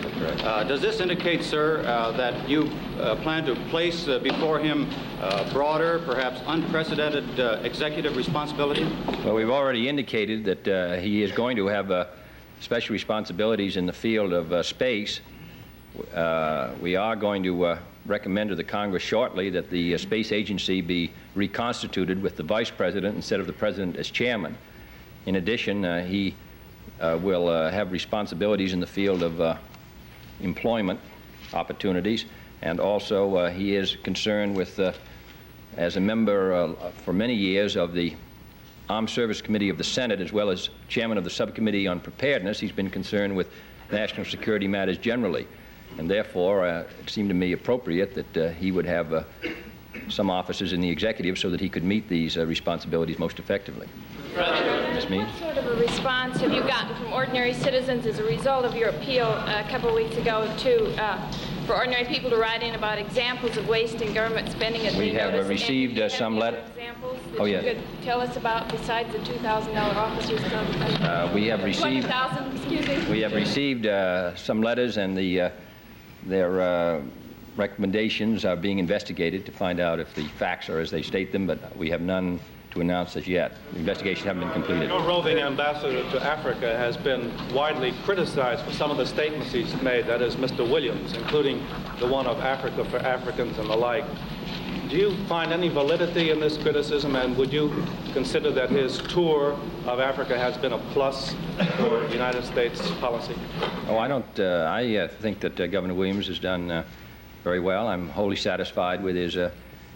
Uh, 0.42 0.64
does 0.64 0.80
this 0.80 1.00
indicate, 1.00 1.42
sir, 1.42 1.84
uh, 1.86 2.12
that 2.12 2.48
you 2.48 2.70
uh, 3.00 3.16
plan 3.16 3.44
to 3.44 3.56
place 3.70 4.06
uh, 4.06 4.20
before 4.20 4.60
him 4.60 4.88
uh, 5.20 5.52
broader, 5.52 6.00
perhaps 6.06 6.40
unprecedented 6.46 7.40
uh, 7.40 7.60
executive 7.64 8.16
responsibility? 8.16 8.84
Well, 9.24 9.34
we've 9.34 9.50
already 9.50 9.88
indicated 9.88 10.44
that 10.44 10.68
uh, 10.68 10.96
he 11.00 11.22
is 11.22 11.32
going 11.32 11.56
to 11.56 11.66
have 11.66 11.90
uh, 11.90 12.06
special 12.60 12.92
responsibilities 12.92 13.76
in 13.76 13.86
the 13.86 13.92
field 13.92 14.32
of 14.32 14.52
uh, 14.52 14.62
space. 14.62 15.20
Uh, 16.14 16.70
we 16.80 16.94
are 16.94 17.16
going 17.16 17.42
to 17.42 17.64
uh, 17.64 17.78
recommend 18.06 18.50
to 18.50 18.56
the 18.56 18.64
Congress 18.64 19.02
shortly 19.02 19.50
that 19.50 19.70
the 19.70 19.94
uh, 19.94 19.98
Space 19.98 20.32
Agency 20.32 20.80
be 20.80 21.12
reconstituted 21.34 22.22
with 22.22 22.36
the 22.36 22.42
Vice 22.42 22.70
President 22.70 23.14
instead 23.14 23.40
of 23.40 23.46
the 23.46 23.52
President 23.52 23.96
as 23.96 24.10
Chairman. 24.10 24.56
In 25.26 25.36
addition, 25.36 25.84
uh, 25.84 26.04
he 26.04 26.34
uh, 27.00 27.18
will 27.22 27.48
have 27.70 27.92
responsibilities 27.92 28.72
in 28.72 28.80
the 28.80 28.86
field 28.86 29.22
of 29.22 29.58
employment 30.40 30.98
opportunities, 31.52 32.24
and 32.62 32.80
also 32.80 33.48
he 33.48 33.76
is 33.76 33.96
concerned 34.02 34.54
with, 34.54 34.78
as 35.76 35.96
a 35.96 36.00
member 36.00 36.74
for 37.04 37.12
many 37.12 37.34
years 37.34 37.76
of 37.76 37.92
the 37.92 38.14
Armed 38.90 39.08
Service 39.08 39.40
Committee 39.40 39.68
of 39.68 39.78
the 39.78 39.84
Senate, 39.84 40.20
as 40.20 40.32
well 40.32 40.50
as 40.50 40.68
chairman 40.88 41.16
of 41.16 41.24
the 41.24 41.30
Subcommittee 41.30 41.86
on 41.86 42.00
Preparedness, 42.00 42.58
he's 42.58 42.72
been 42.72 42.90
concerned 42.90 43.36
with 43.36 43.48
national 43.92 44.26
security 44.26 44.66
matters 44.66 44.98
generally. 44.98 45.46
And 45.98 46.10
therefore, 46.10 46.66
uh, 46.66 46.84
it 47.02 47.10
seemed 47.10 47.28
to 47.30 47.34
me 47.34 47.52
appropriate 47.52 48.14
that 48.14 48.36
uh, 48.36 48.48
he 48.50 48.72
would 48.72 48.86
have 48.86 49.12
uh, 49.12 49.22
some 50.08 50.30
offices 50.30 50.72
in 50.72 50.80
the 50.80 50.88
executive 50.88 51.38
so 51.38 51.50
that 51.50 51.60
he 51.60 51.68
could 51.68 51.84
meet 51.84 52.08
these 52.08 52.36
uh, 52.38 52.46
responsibilities 52.46 53.18
most 53.18 53.38
effectively. 53.38 53.86
Ms. 54.36 55.08
Mead? 55.10 55.20
What 55.26 55.34
sort 55.38 55.56
of 55.58 55.66
a 55.66 55.74
response 55.80 56.40
have 56.40 56.52
you 56.52 56.60
gotten 56.62 56.94
from 56.96 57.12
ordinary 57.12 57.52
citizens 57.52 58.06
as 58.06 58.18
a 58.20 58.24
result 58.24 58.64
of 58.64 58.76
your 58.76 58.90
appeal 58.90 59.26
uh, 59.26 59.62
a 59.66 59.68
couple 59.70 59.88
of 59.88 59.94
weeks 59.96 60.16
ago 60.16 60.48
to 60.58 61.02
uh, 61.02 61.32
for 61.66 61.74
ordinary 61.74 62.04
people 62.04 62.30
to 62.30 62.36
write 62.36 62.62
in 62.62 62.74
about 62.76 62.98
examples 62.98 63.56
of 63.56 63.66
wasting 63.68 64.12
government 64.14 64.48
spending 64.50 64.86
as 64.86 64.96
We 64.96 65.10
have 65.14 65.48
received 65.48 65.98
uh, 65.98 66.02
have 66.02 66.12
some 66.12 66.34
any 66.34 66.42
let- 66.42 66.54
other 66.54 66.66
examples 66.68 67.18
that 67.32 67.40
Oh, 67.40 67.44
you 67.44 67.52
yes. 67.54 67.64
could 67.64 67.82
tell 68.04 68.20
us 68.20 68.36
about 68.36 68.68
besides 68.70 69.12
the 69.12 69.18
$2,000 69.18 69.76
officers? 69.96 70.40
Uh, 71.02 71.30
we 71.34 71.46
have 71.46 71.64
received- 71.64 72.06
20,000, 72.06 72.56
excuse 72.56 72.86
me. 73.06 73.10
We 73.10 73.20
have 73.22 73.32
received 73.34 73.86
uh, 73.86 74.34
some 74.36 74.62
letters, 74.62 74.96
and 74.96 75.16
the, 75.16 75.40
uh, 75.40 75.50
their 76.30 76.60
uh, 76.62 77.02
recommendations 77.56 78.44
are 78.44 78.56
being 78.56 78.78
investigated 78.78 79.44
to 79.46 79.52
find 79.52 79.80
out 79.80 80.00
if 80.00 80.14
the 80.14 80.26
facts 80.28 80.70
are 80.70 80.78
as 80.78 80.90
they 80.90 81.02
state 81.02 81.32
them, 81.32 81.46
but 81.46 81.76
we 81.76 81.90
have 81.90 82.00
none 82.00 82.40
to 82.70 82.80
announce 82.80 83.16
as 83.16 83.26
yet. 83.26 83.52
The 83.72 83.80
investigations 83.80 84.24
haven't 84.24 84.44
been 84.44 84.52
completed. 84.52 84.88
Your 84.88 85.02
roving 85.02 85.38
ambassador 85.38 86.08
to 86.10 86.22
Africa 86.24 86.76
has 86.76 86.96
been 86.96 87.32
widely 87.52 87.92
criticized 88.04 88.64
for 88.64 88.72
some 88.72 88.92
of 88.92 88.96
the 88.96 89.06
statements 89.06 89.50
he's 89.50 89.74
made, 89.82 90.06
that 90.06 90.22
is 90.22 90.36
Mr. 90.36 90.58
Williams, 90.58 91.14
including 91.14 91.66
the 91.98 92.06
one 92.06 92.28
of 92.28 92.38
Africa 92.38 92.84
for 92.84 92.98
Africans 92.98 93.58
and 93.58 93.68
the 93.68 93.76
like. 93.76 94.04
Do 94.90 94.96
you 94.96 95.14
find 95.26 95.52
any 95.52 95.68
validity 95.68 96.30
in 96.32 96.40
this 96.40 96.58
criticism, 96.58 97.14
and 97.14 97.36
would 97.36 97.52
you 97.52 97.72
consider 98.12 98.50
that 98.50 98.70
his 98.70 98.98
tour 98.98 99.56
of 99.86 100.00
Africa 100.00 100.36
has 100.36 100.58
been 100.58 100.72
a 100.72 100.78
plus 100.90 101.32
for 101.76 102.04
United 102.08 102.44
States 102.44 102.90
policy? 102.98 103.36
Oh, 103.86 103.98
I 103.98 104.08
don't, 104.08 104.40
uh, 104.40 104.68
I 104.68 104.96
uh, 104.96 105.06
think 105.06 105.38
that 105.40 105.60
uh, 105.60 105.68
Governor 105.68 105.94
Williams 105.94 106.26
has 106.26 106.40
done 106.40 106.72
uh, 106.72 106.84
very 107.44 107.60
well. 107.60 107.86
I'm 107.86 108.08
wholly 108.08 108.34
satisfied 108.34 109.00
with 109.00 109.14
his 109.14 109.36
uh, 109.36 109.52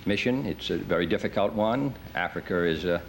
mission. 0.07 0.47
It's 0.47 0.71
a 0.71 0.77
very 0.77 1.07
difficult 1.07 1.53
one. 1.53 1.93
Africa 2.15 2.63
is, 2.63 2.85
uh, 2.85 3.01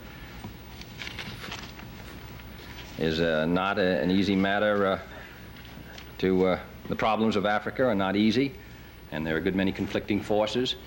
is 2.98 3.20
not 3.20 3.77
a, 3.77 4.01
an 4.01 4.10
easy 4.10 4.36
matter 4.36 5.00
to, 6.18 6.58
the 6.89 6.96
problems 6.96 7.36
of 7.36 7.46
Africa 7.46 7.86
are 7.86 7.94
not 7.94 8.15
easy, 8.15 8.56
and 9.12 9.24
there 9.24 9.36
are 9.36 9.39
a 9.39 9.42
good 9.42 9.56
many 9.56 9.72
conflicting 9.72 10.20
forces 10.20 10.77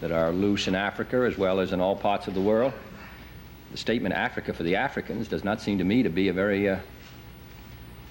that 0.00 0.12
are 0.12 0.30
loose 0.30 0.68
in 0.68 0.74
Africa 0.74 1.24
as 1.26 1.38
well 1.38 1.60
as 1.60 1.72
in 1.72 1.80
all 1.80 1.96
parts 1.96 2.26
of 2.26 2.34
the 2.34 2.40
world. 2.40 2.72
The 3.72 3.78
statement 3.78 4.14
Africa 4.14 4.52
for 4.52 4.62
the 4.62 4.76
Africans 4.76 5.28
does 5.28 5.44
not 5.44 5.60
seem 5.60 5.78
to 5.78 5.84
me 5.84 6.02
to 6.02 6.10
be 6.10 6.28
a 6.28 6.32
very 6.32 6.68
uh, 6.68 6.78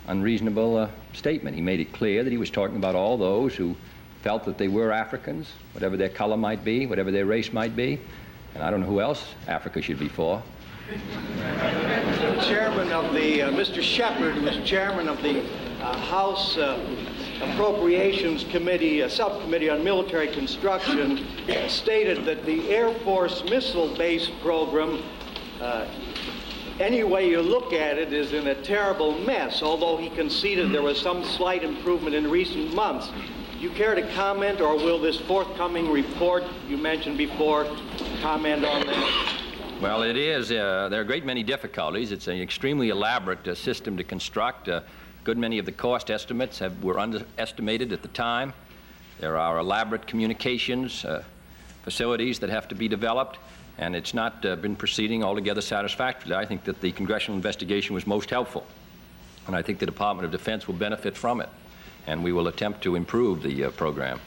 unreasonable 0.08 0.77
uh, 0.77 0.89
statement. 1.13 1.56
He 1.56 1.62
made 1.62 1.80
it 1.80 1.94
clear 1.94 2.24
that 2.24 2.30
he 2.30 2.38
was 2.38 2.50
talking 2.50 2.77
about 2.77 2.96
all 2.96 3.18
those 3.18 3.56
who 3.56 3.75
felt 4.22 4.44
that 4.46 4.58
they 4.58 4.68
were 4.68 4.92
Africans, 4.92 5.51
whatever 5.74 5.98
their 5.98 6.10
color 6.10 6.38
might 6.38 6.63
be, 6.63 6.86
whatever 6.88 7.12
their 7.12 7.25
race 7.25 7.54
might 7.54 7.75
be. 7.75 8.00
And 8.54 8.63
I 8.63 8.72
don't 8.72 8.82
know 8.82 8.88
who 8.88 9.01
else 9.01 9.34
Africa 9.48 9.82
should 9.82 10.00
be 10.00 10.08
for. 10.08 10.42
chairman 12.42 12.92
of 12.92 13.13
the, 13.13 13.44
uh, 13.44 13.51
Mr. 13.51 13.82
Sheppard, 13.82 14.42
was 14.42 14.58
chairman 14.68 15.08
of 15.08 15.22
the 15.22 15.42
uh, 15.82 15.98
House 15.98 16.58
uh, 16.58 16.80
Appropriations 17.42 18.46
Committee, 18.46 19.04
uh, 19.04 19.10
Subcommittee 19.10 19.70
on 19.70 19.84
Military 19.84 20.27
Construction, 20.27 21.25
stated 21.68 22.24
that 22.25 22.46
the 22.46 22.70
Air 22.70 22.94
Force 23.00 23.44
missile 23.44 23.94
base 23.98 24.30
program, 24.42 25.04
uh, 25.60 25.86
any 26.80 27.04
way 27.04 27.30
you 27.30 27.42
look 27.42 27.74
at 27.74 27.98
it, 27.98 28.13
is 28.13 28.32
in 28.32 28.48
a 28.48 28.56
terrible 28.63 29.20
mess, 29.20 29.62
although 29.62 29.98
he 29.98 30.10
conceded 30.10 30.72
there 30.72 30.82
was 30.82 31.00
some 31.00 31.24
slight 31.25 31.63
improvement 31.63 32.15
in 32.15 32.30
recent 32.30 32.74
months. 32.74 33.10
Do 33.54 33.60
you 33.60 33.70
care 33.72 33.96
to 33.96 34.13
comment, 34.13 34.62
or 34.62 34.75
will 34.75 35.00
this 35.00 35.20
forthcoming 35.20 35.92
report 35.92 36.44
you 36.70 36.77
mentioned 36.77 37.18
before 37.18 37.65
comment 38.22 38.63
on 38.63 38.86
that? 38.86 39.42
Well, 39.82 40.04
it 40.04 40.15
is. 40.15 40.51
Uh, 40.51 40.88
there 40.89 41.00
are 41.00 41.04
a 41.04 41.06
great 41.06 41.25
many 41.25 41.44
difficulties. 41.44 42.13
It's 42.13 42.27
an 42.27 42.39
extremely 42.39 42.89
elaborate 42.89 43.46
uh, 43.46 43.56
system 43.56 43.98
to 43.98 44.06
construct. 44.06 44.70
A 44.70 44.84
good 45.25 45.38
many 45.39 45.58
of 45.58 45.65
the 45.65 45.72
cost 45.72 46.12
estimates 46.12 46.60
have, 46.60 46.82
were 46.84 47.00
underestimated 47.00 47.91
at 47.91 48.03
the 48.03 48.08
time. 48.10 48.53
There 49.20 49.38
are 49.38 49.58
elaborate 49.58 50.05
communications 50.05 51.03
uh, 51.03 51.24
facilities 51.82 52.39
that 52.39 52.50
have 52.51 52.67
to 52.67 52.75
be 52.75 52.88
developed, 52.88 53.39
and 53.79 53.96
it's 53.96 54.13
not 54.13 54.46
uh, 54.46 54.55
been 54.55 54.75
proceeding 54.75 55.24
altogether 55.24 55.62
satisfactorily. 55.62 56.36
I 56.36 56.46
think 56.46 56.63
that 56.65 56.79
the 56.79 56.91
congressional 56.91 57.36
investigation 57.36 57.96
was 57.96 58.05
most 58.05 58.29
helpful, 58.29 58.65
and 59.48 59.55
I 59.55 59.63
think 59.63 59.79
the 59.79 59.86
Department 59.88 60.25
of 60.27 60.32
Defense 60.32 60.67
will 60.67 60.75
benefit 60.75 61.17
from 61.17 61.41
it, 61.41 61.50
and 62.05 62.24
we 62.24 62.32
will 62.32 62.48
attempt 62.48 62.84
to 62.84 62.96
improve 62.96 63.41
the 63.41 63.65
uh, 63.65 63.72
program. 63.72 64.22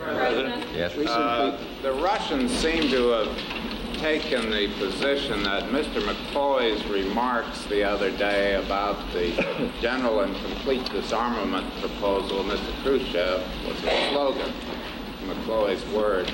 Yes. 0.00 0.96
Uh, 0.96 1.58
the 1.82 1.92
Russians 1.92 2.50
seem 2.50 2.90
to 2.90 3.08
have 3.10 3.73
taken 4.04 4.50
the 4.50 4.68
position 4.74 5.42
that 5.42 5.62
Mr. 5.70 5.98
McCloy's 6.02 6.84
remarks 6.88 7.64
the 7.68 7.82
other 7.82 8.10
day 8.18 8.54
about 8.56 8.98
the 9.14 9.32
general 9.80 10.20
and 10.20 10.36
complete 10.44 10.84
disarmament 10.90 11.66
proposal 11.80 12.40
of 12.40 12.46
Mr. 12.46 12.82
Khrushchev 12.82 13.42
was 13.66 13.82
a 13.82 14.10
slogan, 14.10 14.52
McCloy's 15.24 15.82
word. 15.94 16.30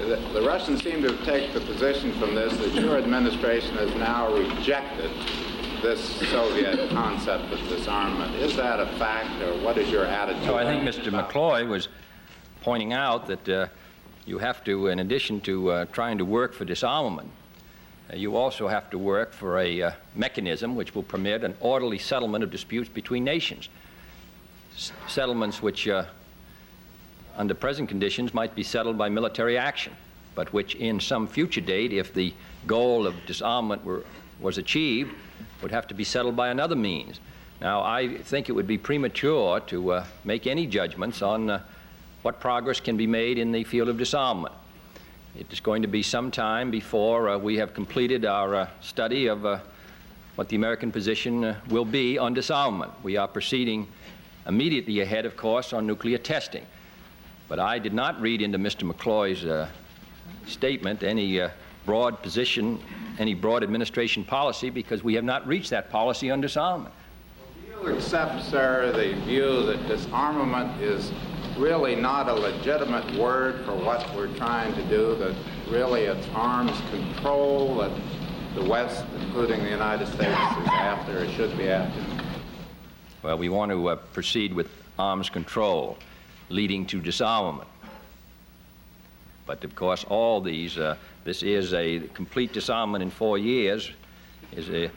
The, 0.00 0.16
the 0.34 0.42
Russians 0.42 0.84
seem 0.84 1.00
to 1.00 1.12
have 1.14 1.24
taken 1.24 1.54
the 1.54 1.62
position 1.62 2.12
from 2.20 2.34
this 2.34 2.54
that 2.58 2.74
your 2.74 2.98
administration 2.98 3.74
has 3.76 3.94
now 3.94 4.30
rejected 4.34 5.10
this 5.80 5.98
Soviet 6.28 6.90
concept 6.90 7.50
of 7.54 7.68
disarmament. 7.70 8.34
Is 8.34 8.54
that 8.56 8.80
a 8.80 8.86
fact, 8.98 9.40
or 9.40 9.58
what 9.64 9.78
is 9.78 9.88
your 9.88 10.04
attitude? 10.04 10.44
So 10.44 10.58
I 10.58 10.64
think 10.64 10.86
Mr. 10.86 11.10
McCloy 11.10 11.66
was 11.66 11.88
pointing 12.60 12.92
out 12.92 13.28
that 13.28 13.48
uh, 13.48 13.68
you 14.26 14.38
have 14.38 14.62
to, 14.64 14.86
in 14.88 15.00
addition 15.00 15.40
to 15.42 15.70
uh, 15.70 15.84
trying 15.86 16.18
to 16.18 16.24
work 16.24 16.54
for 16.54 16.64
disarmament, 16.64 17.30
uh, 18.12 18.16
you 18.16 18.36
also 18.36 18.68
have 18.68 18.88
to 18.90 18.98
work 18.98 19.32
for 19.32 19.58
a 19.58 19.82
uh, 19.82 19.92
mechanism 20.14 20.76
which 20.76 20.94
will 20.94 21.02
permit 21.02 21.44
an 21.44 21.54
orderly 21.60 21.98
settlement 21.98 22.44
of 22.44 22.50
disputes 22.50 22.88
between 22.88 23.24
nations. 23.24 23.68
S- 24.74 24.92
settlements 25.08 25.60
which, 25.60 25.88
uh, 25.88 26.04
under 27.36 27.54
present 27.54 27.88
conditions, 27.88 28.32
might 28.32 28.54
be 28.54 28.62
settled 28.62 28.96
by 28.96 29.08
military 29.08 29.58
action, 29.58 29.94
but 30.34 30.52
which, 30.52 30.74
in 30.76 31.00
some 31.00 31.26
future 31.26 31.60
date, 31.60 31.92
if 31.92 32.14
the 32.14 32.32
goal 32.66 33.06
of 33.06 33.14
disarmament 33.26 33.84
were, 33.84 34.04
was 34.40 34.58
achieved, 34.58 35.12
would 35.62 35.72
have 35.72 35.86
to 35.88 35.94
be 35.94 36.04
settled 36.04 36.36
by 36.36 36.48
another 36.48 36.76
means. 36.76 37.18
Now, 37.60 37.82
I 37.82 38.18
think 38.18 38.48
it 38.48 38.52
would 38.52 38.66
be 38.66 38.78
premature 38.78 39.60
to 39.60 39.92
uh, 39.92 40.04
make 40.24 40.46
any 40.46 40.66
judgments 40.66 41.22
on 41.22 41.50
uh, 41.50 41.62
what 42.22 42.38
progress 42.38 42.80
can 42.80 42.96
be 42.96 43.06
made 43.06 43.38
in 43.38 43.52
the 43.52 43.64
field 43.64 43.88
of 43.88 43.98
disarmament. 43.98 44.54
It 45.36 45.52
is 45.52 45.60
going 45.60 45.82
to 45.82 45.88
be 45.88 46.02
some 46.02 46.30
time 46.30 46.70
before 46.70 47.30
uh, 47.30 47.38
we 47.38 47.56
have 47.56 47.74
completed 47.74 48.24
our 48.24 48.54
uh, 48.54 48.68
study 48.80 49.26
of 49.26 49.44
uh, 49.44 49.58
what 50.36 50.48
the 50.48 50.56
American 50.56 50.92
position 50.92 51.44
uh, 51.44 51.60
will 51.68 51.84
be 51.84 52.18
on 52.18 52.34
disarmament. 52.34 52.92
We 53.02 53.16
are 53.16 53.26
proceeding 53.26 53.88
immediately 54.46 55.00
ahead, 55.00 55.26
of 55.26 55.36
course, 55.36 55.72
on 55.72 55.86
nuclear 55.86 56.18
testing. 56.18 56.64
But 57.48 57.58
I 57.58 57.78
did 57.78 57.92
not 57.92 58.20
read 58.20 58.40
into 58.40 58.58
Mr. 58.58 58.90
McCloy's 58.90 59.44
uh, 59.44 59.68
statement 60.46 61.02
any 61.02 61.40
uh, 61.40 61.50
broad 61.86 62.22
position, 62.22 62.78
any 63.18 63.34
broad 63.34 63.62
administration 63.62 64.24
policy, 64.24 64.70
because 64.70 65.02
we 65.02 65.14
have 65.14 65.24
not 65.24 65.46
reached 65.46 65.70
that 65.70 65.90
policy 65.90 66.30
on 66.30 66.40
disarmament. 66.40 66.94
Do 67.82 67.90
you 67.90 67.96
accept, 67.96 68.44
sir, 68.44 68.92
the 68.92 69.14
view 69.24 69.66
that 69.66 69.88
disarmament 69.88 70.80
is 70.80 71.10
really 71.56 71.94
not 71.94 72.28
a 72.28 72.34
legitimate 72.34 73.08
word 73.16 73.64
for 73.64 73.74
what 73.74 74.08
we're 74.14 74.34
trying 74.36 74.74
to 74.74 74.82
do, 74.84 75.14
that 75.16 75.34
really 75.68 76.02
it's 76.02 76.26
arms 76.34 76.72
control 76.90 77.76
that 77.76 77.92
the 78.54 78.64
West, 78.64 79.04
including 79.20 79.62
the 79.62 79.70
United 79.70 80.06
States, 80.06 80.20
is 80.20 80.68
after 80.68 81.22
or 81.22 81.28
should 81.30 81.56
be 81.56 81.68
after? 81.68 82.02
Well, 83.22 83.38
we 83.38 83.48
want 83.48 83.70
to 83.70 83.88
uh, 83.88 83.96
proceed 83.96 84.52
with 84.52 84.70
arms 84.98 85.30
control, 85.30 85.96
leading 86.48 86.86
to 86.86 87.00
disarmament. 87.00 87.68
But 89.46 89.64
of 89.64 89.74
course, 89.74 90.04
all 90.04 90.40
these, 90.40 90.78
uh, 90.78 90.96
this 91.24 91.42
is 91.42 91.72
a 91.72 92.00
complete 92.14 92.52
disarmament 92.52 93.02
in 93.02 93.10
four 93.10 93.38
years, 93.38 93.90
is 94.54 94.68
a 94.70 94.90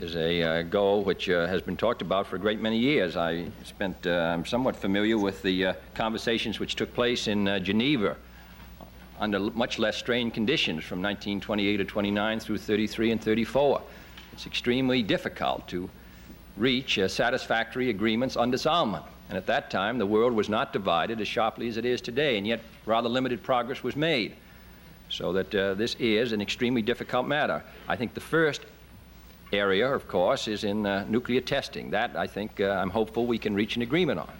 is 0.00 0.16
a 0.16 0.42
uh, 0.42 0.62
goal 0.62 1.04
which 1.04 1.28
uh, 1.30 1.46
has 1.46 1.62
been 1.62 1.76
talked 1.76 2.02
about 2.02 2.26
for 2.26 2.36
a 2.36 2.38
great 2.38 2.60
many 2.60 2.78
years. 2.78 3.16
I 3.16 3.46
spent, 3.62 4.06
uh, 4.06 4.10
I'm 4.10 4.44
somewhat 4.44 4.74
familiar 4.76 5.16
with 5.16 5.40
the 5.42 5.66
uh, 5.66 5.74
conversations 5.94 6.58
which 6.58 6.74
took 6.74 6.92
place 6.94 7.28
in 7.28 7.46
uh, 7.46 7.58
Geneva 7.60 8.16
under 9.20 9.38
much 9.38 9.78
less 9.78 9.96
strained 9.96 10.34
conditions 10.34 10.84
from 10.84 11.00
1928 11.00 11.76
to 11.76 11.84
29 11.84 12.40
through 12.40 12.58
33 12.58 13.12
and 13.12 13.22
34. 13.22 13.80
It's 14.32 14.46
extremely 14.46 15.02
difficult 15.02 15.68
to 15.68 15.88
reach 16.56 16.98
uh, 16.98 17.06
satisfactory 17.06 17.90
agreements 17.90 18.36
on 18.36 18.50
disarmament. 18.50 19.04
And 19.28 19.38
at 19.38 19.46
that 19.46 19.70
time, 19.70 19.98
the 19.98 20.06
world 20.06 20.32
was 20.32 20.48
not 20.48 20.72
divided 20.72 21.20
as 21.20 21.28
sharply 21.28 21.68
as 21.68 21.76
it 21.76 21.84
is 21.84 22.00
today, 22.00 22.36
and 22.36 22.46
yet 22.46 22.60
rather 22.84 23.08
limited 23.08 23.42
progress 23.42 23.82
was 23.82 23.96
made. 23.96 24.34
So 25.08 25.32
that 25.34 25.50
this 25.50 25.94
is 25.98 26.32
an 26.32 26.40
extremely 26.40 26.82
difficult 26.82 27.26
matter. 27.26 27.62
I 27.88 27.94
think 27.94 28.14
the 28.14 28.20
first 28.20 28.62
area, 29.54 29.92
of 29.92 30.06
course, 30.08 30.48
is 30.48 30.64
in 30.64 30.86
uh, 30.86 31.04
nuclear 31.08 31.40
testing. 31.40 31.90
That, 31.90 32.16
I 32.16 32.26
think, 32.26 32.60
uh, 32.60 32.70
I'm 32.70 32.90
hopeful 32.90 33.26
we 33.26 33.38
can 33.38 33.54
reach 33.54 33.76
an 33.76 33.82
agreement 33.82 34.20
on. 34.20 34.30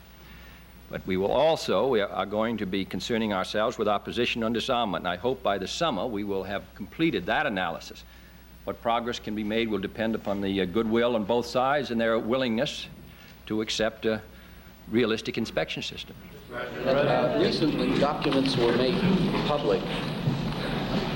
But 0.90 1.06
we 1.06 1.16
will 1.16 1.32
also, 1.32 1.88
we 1.88 2.00
are 2.00 2.26
going 2.26 2.58
to 2.58 2.66
be 2.66 2.84
concerning 2.84 3.32
ourselves 3.32 3.78
with 3.78 3.88
our 3.88 3.98
position 3.98 4.44
on 4.44 4.52
disarmament. 4.52 5.02
And 5.02 5.08
I 5.08 5.16
hope 5.16 5.42
by 5.42 5.58
the 5.58 5.66
summer 5.66 6.06
we 6.06 6.24
will 6.24 6.44
have 6.44 6.62
completed 6.74 7.26
that 7.26 7.46
analysis. 7.46 8.04
What 8.64 8.80
progress 8.80 9.18
can 9.18 9.34
be 9.34 9.44
made 9.44 9.68
will 9.68 9.78
depend 9.78 10.14
upon 10.14 10.40
the 10.40 10.60
uh, 10.60 10.64
goodwill 10.66 11.16
on 11.16 11.24
both 11.24 11.46
sides 11.46 11.90
and 11.90 12.00
their 12.00 12.18
willingness 12.18 12.86
to 13.46 13.60
accept 13.60 14.06
a 14.06 14.22
realistic 14.90 15.38
inspection 15.38 15.82
system. 15.82 16.14
Uh, 16.52 17.38
recently, 17.40 17.98
documents 17.98 18.56
were 18.56 18.76
made 18.76 18.94
public 19.46 19.82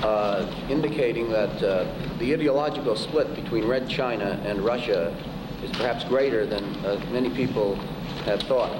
uh, 0.03 0.49
indicating 0.69 1.29
that 1.29 1.63
uh, 1.63 1.85
the 2.19 2.33
ideological 2.33 2.95
split 2.95 3.35
between 3.35 3.67
Red 3.67 3.89
China 3.89 4.41
and 4.45 4.61
Russia 4.61 5.15
is 5.63 5.71
perhaps 5.71 6.03
greater 6.05 6.45
than 6.45 6.63
uh, 6.85 7.03
many 7.11 7.29
people 7.29 7.75
have 8.25 8.41
thought. 8.43 8.71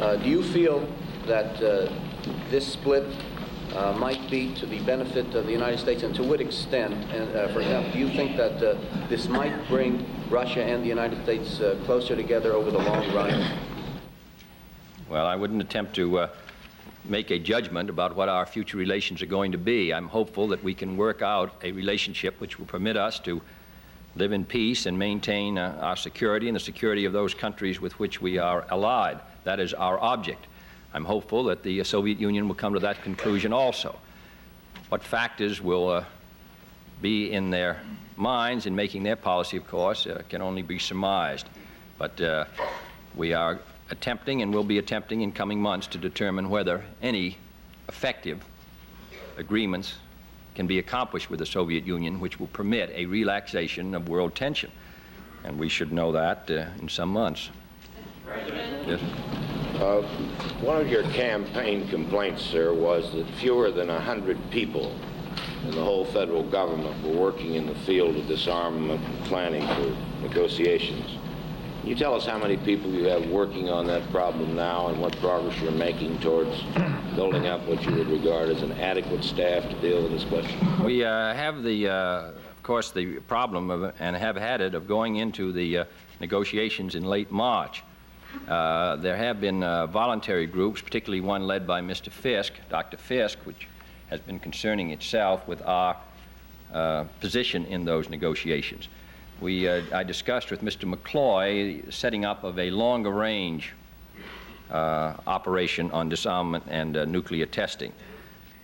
Uh, 0.00 0.16
do 0.16 0.28
you 0.28 0.42
feel 0.42 0.86
that 1.26 1.62
uh, 1.62 1.92
this 2.50 2.66
split 2.66 3.04
uh, 3.74 3.92
might 3.98 4.30
be 4.30 4.54
to 4.54 4.66
the 4.66 4.80
benefit 4.80 5.34
of 5.34 5.46
the 5.46 5.52
United 5.52 5.78
States, 5.78 6.02
and 6.02 6.14
to 6.14 6.22
what 6.22 6.40
extent? 6.40 6.92
And 7.12 7.52
for 7.52 7.60
example, 7.60 7.92
do 7.92 7.98
you 7.98 8.08
think 8.08 8.36
that 8.36 8.58
this 9.08 9.28
might 9.28 9.68
bring 9.68 10.06
Russia 10.30 10.62
and 10.62 10.82
the 10.82 10.88
United 10.88 11.22
States 11.22 11.60
closer 11.84 12.16
together 12.16 12.52
over 12.52 12.70
the 12.70 12.78
long 12.78 13.14
run? 13.14 13.58
Well, 15.08 15.26
I 15.26 15.36
wouldn't 15.36 15.62
attempt 15.62 15.94
to 15.96 16.28
make 17.04 17.30
a 17.30 17.38
judgment 17.38 17.90
about 17.90 18.14
what 18.14 18.28
our 18.28 18.46
future 18.46 18.76
relations 18.76 19.22
are 19.22 19.26
going 19.26 19.52
to 19.52 19.58
be. 19.58 19.92
I'm 19.92 20.08
hopeful 20.08 20.48
that 20.48 20.62
we 20.62 20.74
can 20.74 20.96
work 20.96 21.22
out 21.22 21.52
a 21.62 21.72
relationship 21.72 22.40
which 22.40 22.58
will 22.58 22.66
permit 22.66 22.96
us 22.96 23.18
to 23.20 23.42
live 24.14 24.32
in 24.32 24.44
peace 24.44 24.86
and 24.86 24.98
maintain 24.98 25.58
uh, 25.58 25.78
our 25.80 25.96
security 25.96 26.48
and 26.48 26.54
the 26.54 26.60
security 26.60 27.04
of 27.04 27.12
those 27.12 27.34
countries 27.34 27.80
with 27.80 27.98
which 27.98 28.20
we 28.20 28.38
are 28.38 28.66
allied. 28.70 29.18
That 29.44 29.58
is 29.58 29.74
our 29.74 29.98
object. 29.98 30.46
I'm 30.94 31.04
hopeful 31.04 31.44
that 31.44 31.62
the 31.62 31.82
Soviet 31.84 32.20
Union 32.20 32.46
will 32.46 32.54
come 32.54 32.74
to 32.74 32.80
that 32.80 33.02
conclusion 33.02 33.52
also. 33.52 33.98
What 34.90 35.02
factors 35.02 35.62
will 35.62 35.88
uh, 35.88 36.04
be 37.00 37.32
in 37.32 37.50
their 37.50 37.80
minds 38.16 38.66
in 38.66 38.76
making 38.76 39.02
their 39.02 39.16
policy, 39.16 39.56
of 39.56 39.66
course, 39.66 40.06
uh, 40.06 40.22
can 40.28 40.42
only 40.42 40.62
be 40.62 40.78
surmised. 40.78 41.48
But 41.98 42.20
uh, 42.20 42.44
we 43.16 43.32
are 43.32 43.58
attempting 43.92 44.40
and 44.40 44.52
will 44.52 44.64
be 44.64 44.78
attempting 44.78 45.20
in 45.20 45.30
coming 45.30 45.60
months 45.60 45.86
to 45.86 45.98
determine 45.98 46.48
whether 46.48 46.82
any 47.02 47.36
effective 47.88 48.42
agreements 49.36 49.94
can 50.54 50.66
be 50.66 50.78
accomplished 50.78 51.30
with 51.30 51.38
the 51.38 51.46
Soviet 51.46 51.86
Union 51.86 52.18
which 52.18 52.40
will 52.40 52.48
permit 52.48 52.90
a 52.94 53.04
relaxation 53.06 53.94
of 53.94 54.08
world 54.08 54.34
tension. 54.34 54.70
And 55.44 55.58
we 55.58 55.68
should 55.68 55.92
know 55.92 56.10
that 56.12 56.50
uh, 56.50 56.66
in 56.80 56.88
some 56.88 57.10
months. 57.10 57.50
Yes. 58.86 59.00
Uh, 59.74 60.02
one 60.60 60.80
of 60.80 60.88
your 60.88 61.02
campaign 61.10 61.86
complaints, 61.88 62.42
sir, 62.42 62.72
was 62.72 63.12
that 63.12 63.26
fewer 63.40 63.70
than 63.70 63.88
100 63.88 64.38
people 64.50 64.96
in 65.64 65.72
the 65.72 65.82
whole 65.82 66.04
federal 66.06 66.44
government 66.44 67.02
were 67.02 67.18
working 67.20 67.54
in 67.54 67.66
the 67.66 67.74
field 67.86 68.16
of 68.16 68.26
disarmament 68.26 69.02
planning 69.24 69.66
for 69.66 70.26
negotiations. 70.26 71.18
Can 71.82 71.88
you 71.88 71.96
tell 71.96 72.14
us 72.14 72.24
how 72.24 72.38
many 72.38 72.56
people 72.58 72.92
you 72.92 73.06
have 73.06 73.28
working 73.28 73.68
on 73.68 73.88
that 73.88 74.08
problem 74.12 74.54
now 74.54 74.86
and 74.86 75.00
what 75.00 75.16
progress 75.16 75.60
you're 75.60 75.72
making 75.72 76.16
towards 76.20 76.62
building 77.16 77.48
up 77.48 77.60
what 77.66 77.84
you 77.84 77.92
would 77.96 78.06
regard 78.06 78.50
as 78.50 78.62
an 78.62 78.70
adequate 78.74 79.24
staff 79.24 79.68
to 79.68 79.74
deal 79.80 80.00
with 80.00 80.12
this 80.12 80.22
question? 80.22 80.84
We 80.84 81.04
uh, 81.04 81.34
have 81.34 81.64
the, 81.64 81.88
uh, 81.88 81.94
of 82.28 82.62
course, 82.62 82.92
the 82.92 83.18
problem 83.22 83.68
of, 83.72 83.92
and 83.98 84.14
have 84.14 84.36
had 84.36 84.60
it, 84.60 84.76
of 84.76 84.86
going 84.86 85.16
into 85.16 85.50
the 85.50 85.78
uh, 85.78 85.84
negotiations 86.20 86.94
in 86.94 87.02
late 87.02 87.32
March. 87.32 87.82
Uh, 88.46 88.94
there 88.94 89.16
have 89.16 89.40
been 89.40 89.64
uh, 89.64 89.88
voluntary 89.88 90.46
groups, 90.46 90.80
particularly 90.80 91.20
one 91.20 91.48
led 91.48 91.66
by 91.66 91.80
Mr. 91.80 92.12
Fisk, 92.12 92.52
Dr. 92.70 92.96
Fisk, 92.96 93.40
which 93.40 93.66
has 94.08 94.20
been 94.20 94.38
concerning 94.38 94.92
itself 94.92 95.48
with 95.48 95.60
our 95.62 95.96
uh, 96.72 97.06
position 97.20 97.64
in 97.64 97.84
those 97.84 98.08
negotiations 98.08 98.88
we, 99.42 99.68
uh, 99.68 99.82
I 99.92 100.04
discussed 100.04 100.52
with 100.52 100.62
Mr. 100.62 100.88
McCloy 100.88 101.92
setting 101.92 102.24
up 102.24 102.44
of 102.44 102.60
a 102.60 102.70
longer 102.70 103.10
range 103.10 103.72
uh, 104.70 105.14
operation 105.26 105.90
on 105.90 106.08
disarmament 106.08 106.64
and 106.68 106.96
uh, 106.96 107.04
nuclear 107.04 107.44
testing. 107.44 107.92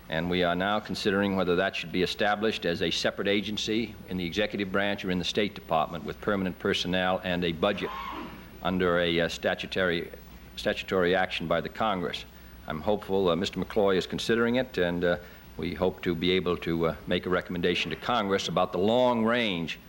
And 0.08 0.30
we 0.30 0.44
are 0.44 0.54
now 0.54 0.78
considering 0.78 1.36
whether 1.36 1.56
that 1.56 1.74
should 1.74 1.90
be 1.90 2.02
established 2.02 2.64
as 2.64 2.80
a 2.80 2.90
separate 2.90 3.26
agency 3.26 3.94
in 4.08 4.16
the 4.16 4.24
executive 4.24 4.70
branch 4.70 5.04
or 5.04 5.10
in 5.10 5.18
the 5.18 5.24
State 5.24 5.54
Department 5.54 6.04
with 6.04 6.18
permanent 6.20 6.58
personnel 6.60 7.20
and 7.24 7.44
a 7.44 7.52
budget 7.52 7.90
under 8.62 9.00
a 9.00 9.20
uh, 9.20 9.28
statutory, 9.28 10.08
statutory 10.56 11.14
action 11.14 11.48
by 11.48 11.60
the 11.60 11.68
Congress. 11.68 12.24
I'm 12.68 12.80
hopeful 12.80 13.28
uh, 13.28 13.34
Mr. 13.34 13.62
McCloy 13.62 13.96
is 13.96 14.06
considering 14.06 14.56
it, 14.56 14.78
and 14.78 15.04
uh, 15.04 15.16
we 15.56 15.74
hope 15.74 16.02
to 16.02 16.14
be 16.14 16.30
able 16.30 16.56
to 16.58 16.94
make 17.08 17.26
a 17.26 17.30
recommendation 17.30 17.90
to 17.90 17.96
Congress 17.96 18.46
about 18.46 18.70
the 18.70 18.78
long 18.78 19.24
range 19.24 19.80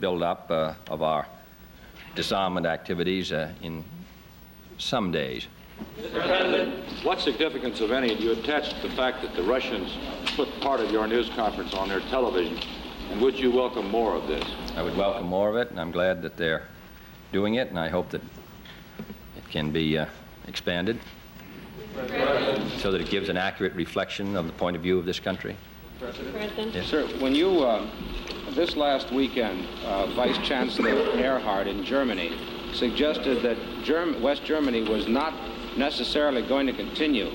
buildup 0.00 0.50
uh, 0.50 0.74
of 0.88 1.02
our 1.02 1.26
disarmament 2.14 2.66
activities 2.66 3.32
uh, 3.32 3.52
in 3.62 3.84
some 4.78 5.10
days. 5.10 5.46
Mr. 5.96 6.26
President, 6.26 7.04
what 7.04 7.20
significance, 7.20 7.80
if 7.80 7.90
any, 7.90 8.16
do 8.16 8.22
you 8.24 8.32
attach 8.32 8.70
to 8.70 8.88
the 8.88 8.94
fact 8.94 9.22
that 9.22 9.34
the 9.34 9.42
Russians 9.42 9.96
put 10.34 10.48
part 10.60 10.80
of 10.80 10.90
your 10.90 11.06
news 11.06 11.28
conference 11.30 11.74
on 11.74 11.88
their 11.88 12.00
television? 12.00 12.58
And 13.10 13.20
would 13.20 13.38
you 13.38 13.50
welcome 13.50 13.88
more 13.90 14.14
of 14.14 14.26
this? 14.26 14.44
I 14.76 14.82
would 14.82 14.96
welcome 14.96 15.26
more 15.26 15.48
of 15.48 15.56
it, 15.56 15.70
and 15.70 15.80
I'm 15.80 15.92
glad 15.92 16.22
that 16.22 16.36
they're 16.36 16.64
doing 17.32 17.54
it, 17.54 17.68
and 17.68 17.78
I 17.78 17.88
hope 17.88 18.10
that 18.10 18.22
it 19.36 19.48
can 19.50 19.70
be 19.70 19.96
uh, 19.98 20.06
expanded 20.46 20.98
so 22.78 22.92
that 22.92 23.00
it 23.00 23.10
gives 23.10 23.28
an 23.28 23.36
accurate 23.36 23.74
reflection 23.74 24.36
of 24.36 24.46
the 24.46 24.52
point 24.52 24.76
of 24.76 24.82
view 24.82 24.98
of 24.98 25.04
this 25.04 25.20
country. 25.20 25.56
President? 25.98 26.74
Yes. 26.74 26.86
Sir, 26.86 27.06
when 27.18 27.34
you 27.34 27.64
uh, 27.64 27.88
this 28.58 28.74
last 28.74 29.12
weekend, 29.12 29.64
uh, 29.84 30.06
Vice 30.16 30.36
Chancellor 30.38 30.90
Erhard 31.16 31.68
in 31.68 31.84
Germany 31.84 32.32
suggested 32.72 33.40
that 33.40 33.56
Germ 33.84 34.20
West 34.20 34.44
Germany 34.44 34.82
was 34.82 35.06
not 35.06 35.32
necessarily 35.76 36.42
going 36.42 36.66
to 36.66 36.72
continue 36.72 37.30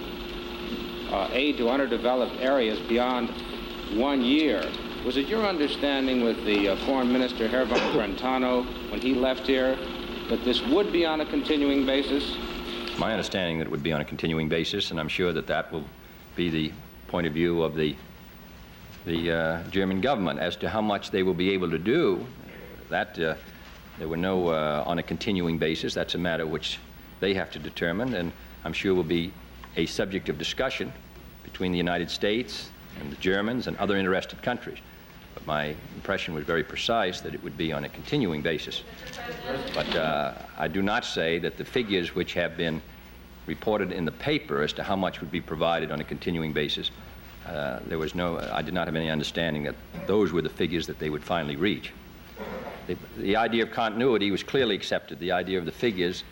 uh, 1.12 1.30
aid 1.32 1.56
to 1.56 1.70
underdeveloped 1.70 2.36
areas 2.42 2.78
beyond 2.90 3.30
one 3.94 4.22
year. 4.22 4.70
Was 5.06 5.16
it 5.16 5.28
your 5.28 5.46
understanding 5.46 6.26
with 6.26 6.44
the 6.44 6.68
uh, 6.68 6.76
Foreign 6.86 7.10
Minister 7.10 7.48
Herr 7.48 7.64
von 7.64 7.80
Brentano 7.94 8.66
when 8.92 9.00
he 9.00 9.14
left 9.14 9.48
here 9.48 9.78
that 10.28 10.44
this 10.44 10.62
would 10.64 10.92
be 10.92 11.06
on 11.06 11.22
a 11.22 11.26
continuing 11.26 11.86
basis? 11.86 12.36
My 12.98 13.14
understanding 13.14 13.60
that 13.60 13.68
it 13.68 13.72
would 13.72 13.82
be 13.82 13.94
on 13.94 14.02
a 14.02 14.06
continuing 14.06 14.50
basis, 14.50 14.92
and 14.92 15.00
I'm 15.00 15.08
sure 15.08 15.32
that 15.32 15.48
that 15.48 15.72
will 15.72 15.86
be 16.36 16.50
the 16.50 16.74
point 17.08 17.28
of 17.28 17.34
view 17.34 17.64
of 17.64 17.76
the 17.76 17.96
the 19.06 19.32
uh, 19.32 19.63
German 19.70 20.02
government 20.02 20.39
as 20.39 20.56
to 20.58 20.70
how 20.70 20.82
much 20.82 21.12
they 21.12 21.24
will 21.24 21.34
be 21.34 21.52
able 21.52 21.70
to 21.70 21.78
do. 21.78 22.26
That 22.89 23.20
uh, 23.20 23.36
there 24.00 24.08
were 24.08 24.18
no 24.18 24.50
uh, 24.50 24.84
on 24.86 25.00
a 25.00 25.04
continuing 25.04 25.58
basis. 25.58 25.94
That's 25.94 26.16
a 26.16 26.18
matter 26.18 26.46
which 26.46 26.80
they 27.20 27.34
have 27.34 27.52
to 27.52 27.60
determine, 27.60 28.13
and 28.16 28.32
I'm 28.63 28.74
sure 28.74 28.94
will 28.94 29.04
be 29.04 29.32
a 29.76 29.86
subject 29.86 30.30
of 30.30 30.38
discussion 30.38 30.92
between 31.44 31.72
the 31.72 31.78
United 31.78 32.10
States 32.10 32.70
and 33.00 33.12
the 33.12 33.16
Germans 33.18 33.68
and 33.68 33.78
other 33.78 33.98
interested 33.98 34.42
countries. 34.42 34.80
But 35.34 35.48
my 35.48 35.76
impression 35.96 36.34
was 36.34 36.46
very 36.46 36.63
precise 36.63 37.22
that 37.22 37.34
it 37.34 37.44
would 37.44 37.58
be 37.58 37.74
on 37.74 37.86
a 37.86 37.89
continuing 37.89 38.42
basis. 38.42 38.84
But 39.74 39.96
uh, 39.96 40.34
I 40.58 40.68
do 40.68 40.82
not 40.82 41.06
say 41.06 41.39
that 41.39 41.58
the 41.58 41.66
figures 41.66 42.13
which 42.13 42.34
have 42.34 42.56
been 42.56 42.82
reported 43.48 43.92
in 43.92 44.06
the 44.06 44.12
paper 44.12 44.62
as 44.62 44.74
to 44.74 44.84
how 44.84 44.96
much 44.96 45.20
would 45.22 45.32
be 45.32 45.42
provided 45.42 45.92
on 45.92 46.00
a 46.00 46.04
continuing 46.04 46.54
basis, 46.54 46.92
uh, 47.47 47.79
there 47.88 47.99
was 47.99 48.15
no, 48.15 48.39
I 48.51 48.62
did 48.62 48.73
not 48.73 48.88
have 48.88 48.95
any 48.95 49.10
understanding 49.10 49.63
that 49.63 49.75
those 50.08 50.32
were 50.32 50.41
the 50.41 50.49
figures 50.49 50.88
that 50.88 50.99
they 50.99 51.10
would 51.10 51.23
finally 51.23 51.56
reach. 51.56 51.91
The, 52.88 52.97
the 53.17 53.36
idea 53.36 53.63
of 53.63 53.71
continuity 53.71 54.32
was 54.32 54.43
clearly 54.43 54.75
accepted. 54.75 55.19
The 55.19 55.32
idea 55.32 55.60
of 55.60 55.65
the 55.65 55.71
figures 55.71 56.23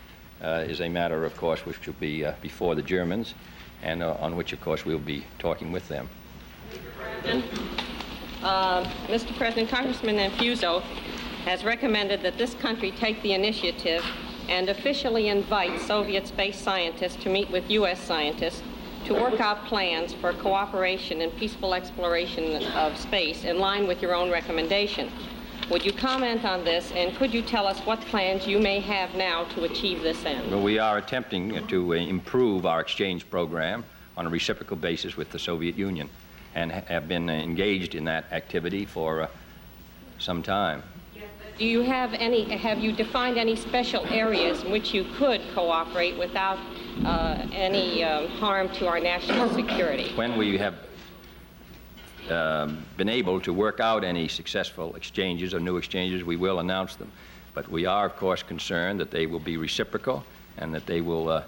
uh, 0.42 0.64
is 0.66 0.80
a 0.80 0.88
matter, 0.88 1.24
of 1.24 1.36
course, 1.36 1.64
which 1.64 1.86
will 1.86 1.94
be 1.94 2.24
uh, 2.24 2.32
before 2.40 2.74
the 2.74 2.82
Germans 2.82 3.34
and 3.82 4.02
uh, 4.02 4.16
on 4.20 4.36
which, 4.36 4.52
of 4.52 4.60
course, 4.60 4.84
we'll 4.84 4.98
be 4.98 5.24
talking 5.38 5.72
with 5.72 5.86
them. 5.88 6.08
Uh, 8.42 8.84
Mr. 9.06 9.36
President, 9.36 9.68
Congressman 9.70 10.16
Anfuso 10.16 10.82
has 11.44 11.64
recommended 11.64 12.22
that 12.22 12.38
this 12.38 12.54
country 12.54 12.92
take 12.92 13.20
the 13.22 13.32
initiative 13.32 14.04
and 14.48 14.68
officially 14.68 15.28
invite 15.28 15.80
Soviet 15.80 16.26
space 16.26 16.58
scientists 16.58 17.16
to 17.22 17.28
meet 17.28 17.50
with 17.50 17.70
U.S. 17.70 18.00
scientists 18.00 18.62
to 19.04 19.14
work 19.14 19.40
out 19.40 19.64
plans 19.66 20.12
for 20.12 20.32
cooperation 20.34 21.20
and 21.22 21.34
peaceful 21.36 21.74
exploration 21.74 22.62
of 22.74 22.96
space 22.96 23.44
in 23.44 23.58
line 23.58 23.86
with 23.86 24.00
your 24.00 24.14
own 24.14 24.30
recommendation. 24.30 25.10
Would 25.70 25.84
you 25.84 25.92
comment 25.92 26.44
on 26.44 26.64
this, 26.64 26.92
and 26.92 27.14
could 27.16 27.32
you 27.32 27.42
tell 27.42 27.66
us 27.66 27.78
what 27.80 28.00
plans 28.02 28.46
you 28.46 28.58
may 28.58 28.80
have 28.80 29.14
now 29.14 29.44
to 29.54 29.64
achieve 29.64 30.02
this 30.02 30.24
end? 30.24 30.50
Well, 30.50 30.60
we 30.60 30.78
are 30.78 30.98
attempting 30.98 31.66
to 31.68 31.94
uh, 31.94 31.96
improve 31.96 32.66
our 32.66 32.80
exchange 32.80 33.28
program 33.30 33.84
on 34.16 34.26
a 34.26 34.28
reciprocal 34.28 34.76
basis 34.76 35.16
with 35.16 35.30
the 35.30 35.38
Soviet 35.38 35.76
Union 35.76 36.10
and 36.54 36.70
have 36.70 37.08
been 37.08 37.30
engaged 37.30 37.94
in 37.94 38.04
that 38.04 38.30
activity 38.32 38.84
for 38.84 39.22
uh, 39.22 39.28
some 40.18 40.42
time. 40.42 40.82
Do 41.58 41.66
you 41.66 41.82
have 41.82 42.14
any, 42.14 42.44
have 42.56 42.78
you 42.78 42.92
defined 42.92 43.36
any 43.36 43.56
special 43.56 44.06
areas 44.06 44.62
in 44.62 44.72
which 44.72 44.94
you 44.94 45.04
could 45.16 45.40
cooperate 45.54 46.18
without 46.18 46.58
uh, 47.04 47.46
any 47.52 48.02
um, 48.02 48.28
harm 48.28 48.68
to 48.70 48.88
our 48.88 48.98
national 48.98 49.50
security? 49.50 50.12
When 50.14 50.38
we 50.38 50.56
have 50.56 50.74
um, 52.30 52.84
been 52.96 53.10
able 53.10 53.40
to 53.42 53.52
work 53.52 53.80
out 53.80 54.02
any 54.02 54.28
successful 54.28 54.96
exchanges 54.96 55.52
or 55.52 55.60
new 55.60 55.76
exchanges, 55.76 56.24
we 56.24 56.36
will 56.36 56.60
announce 56.60 56.96
them. 56.96 57.12
But 57.54 57.68
we 57.68 57.84
are, 57.84 58.06
of 58.06 58.16
course, 58.16 58.42
concerned 58.42 58.98
that 59.00 59.10
they 59.10 59.26
will 59.26 59.40
be 59.40 59.58
reciprocal 59.58 60.24
and 60.56 60.74
that 60.74 60.86
they 60.86 61.02
will, 61.02 61.28
uh, 61.28 61.44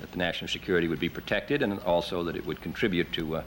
that 0.00 0.12
the 0.12 0.18
national 0.18 0.48
security 0.48 0.86
would 0.86 1.00
be 1.00 1.08
protected 1.08 1.62
and 1.62 1.80
also 1.80 2.22
that 2.22 2.36
it 2.36 2.46
would 2.46 2.60
contribute 2.62 3.12
to 3.14 3.36
uh, 3.36 3.42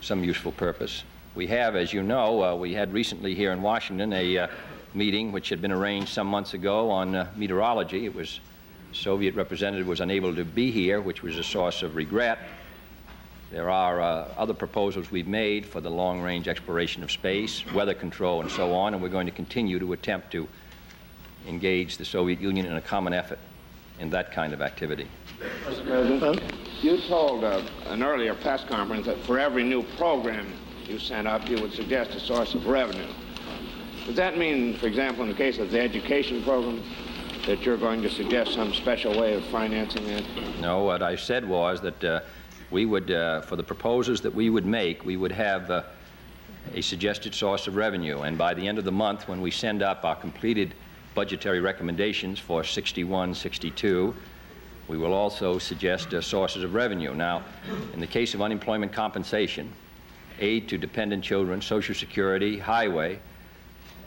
some 0.00 0.22
useful 0.22 0.52
purpose. 0.52 1.02
We 1.34 1.48
have, 1.48 1.74
as 1.74 1.92
you 1.92 2.04
know, 2.04 2.44
uh, 2.44 2.54
we 2.54 2.74
had 2.74 2.92
recently 2.92 3.34
here 3.34 3.50
in 3.50 3.60
Washington 3.60 4.12
a 4.12 4.38
uh, 4.38 4.46
meeting 4.94 5.32
which 5.32 5.48
had 5.48 5.60
been 5.60 5.72
arranged 5.72 6.10
some 6.10 6.28
months 6.28 6.54
ago 6.54 6.88
on 6.92 7.16
uh, 7.16 7.28
meteorology. 7.34 8.06
It 8.06 8.14
was 8.14 8.38
Soviet 8.92 9.34
representative 9.34 9.88
was 9.88 10.00
unable 10.00 10.32
to 10.36 10.44
be 10.44 10.70
here, 10.70 11.00
which 11.00 11.24
was 11.24 11.36
a 11.36 11.42
source 11.42 11.82
of 11.82 11.96
regret. 11.96 12.38
There 13.50 13.68
are 13.68 14.00
uh, 14.00 14.32
other 14.36 14.54
proposals 14.54 15.10
we've 15.10 15.26
made 15.26 15.66
for 15.66 15.80
the 15.80 15.90
long-range 15.90 16.46
exploration 16.46 17.02
of 17.02 17.10
space, 17.10 17.64
weather 17.72 17.94
control, 17.94 18.40
and 18.40 18.50
so 18.50 18.72
on, 18.72 18.94
and 18.94 19.02
we're 19.02 19.08
going 19.08 19.26
to 19.26 19.32
continue 19.32 19.80
to 19.80 19.92
attempt 19.92 20.30
to 20.32 20.46
engage 21.48 21.96
the 21.96 22.04
Soviet 22.04 22.40
Union 22.40 22.64
in 22.64 22.74
a 22.74 22.80
common 22.80 23.12
effort 23.12 23.40
in 23.98 24.08
that 24.10 24.30
kind 24.30 24.52
of 24.52 24.62
activity. 24.62 25.08
Mr. 25.64 25.84
President, 25.84 26.42
you 26.80 27.00
told 27.08 27.42
uh, 27.42 27.60
an 27.86 28.04
earlier 28.04 28.34
press 28.34 28.62
conference 28.62 29.06
that 29.06 29.18
for 29.24 29.40
every 29.40 29.64
new 29.64 29.82
program 29.96 30.46
you 30.88 30.98
sent 30.98 31.26
up, 31.26 31.48
you 31.48 31.60
would 31.60 31.72
suggest 31.72 32.12
a 32.12 32.20
source 32.20 32.54
of 32.54 32.66
revenue. 32.66 33.06
Does 34.06 34.16
that 34.16 34.36
mean, 34.36 34.76
for 34.76 34.86
example, 34.86 35.22
in 35.24 35.30
the 35.30 35.36
case 35.36 35.58
of 35.58 35.70
the 35.70 35.80
education 35.80 36.42
program, 36.42 36.82
that 37.46 37.62
you're 37.62 37.76
going 37.76 38.02
to 38.02 38.10
suggest 38.10 38.54
some 38.54 38.72
special 38.74 39.18
way 39.18 39.34
of 39.34 39.44
financing 39.46 40.06
it? 40.06 40.24
No, 40.60 40.84
what 40.84 41.02
I 41.02 41.16
said 41.16 41.46
was 41.46 41.80
that 41.80 42.04
uh, 42.04 42.20
we 42.70 42.86
would, 42.86 43.10
uh, 43.10 43.42
for 43.42 43.56
the 43.56 43.62
proposals 43.62 44.20
that 44.22 44.34
we 44.34 44.50
would 44.50 44.66
make, 44.66 45.04
we 45.04 45.16
would 45.16 45.32
have 45.32 45.70
uh, 45.70 45.82
a 46.74 46.80
suggested 46.80 47.34
source 47.34 47.66
of 47.66 47.76
revenue. 47.76 48.20
And 48.22 48.36
by 48.36 48.54
the 48.54 48.66
end 48.66 48.78
of 48.78 48.84
the 48.84 48.92
month, 48.92 49.28
when 49.28 49.40
we 49.40 49.50
send 49.50 49.82
up 49.82 50.04
our 50.04 50.16
completed 50.16 50.74
budgetary 51.14 51.60
recommendations 51.60 52.38
for 52.38 52.64
61, 52.64 53.34
62, 53.34 54.14
we 54.88 54.98
will 54.98 55.12
also 55.12 55.58
suggest 55.58 56.12
uh, 56.12 56.20
sources 56.20 56.62
of 56.62 56.74
revenue. 56.74 57.14
Now, 57.14 57.42
in 57.92 58.00
the 58.00 58.06
case 58.06 58.34
of 58.34 58.42
unemployment 58.42 58.92
compensation, 58.92 59.72
aid 60.40 60.68
to 60.68 60.78
dependent 60.78 61.24
children, 61.24 61.60
Social 61.60 61.94
Security, 61.94 62.58
highway, 62.58 63.18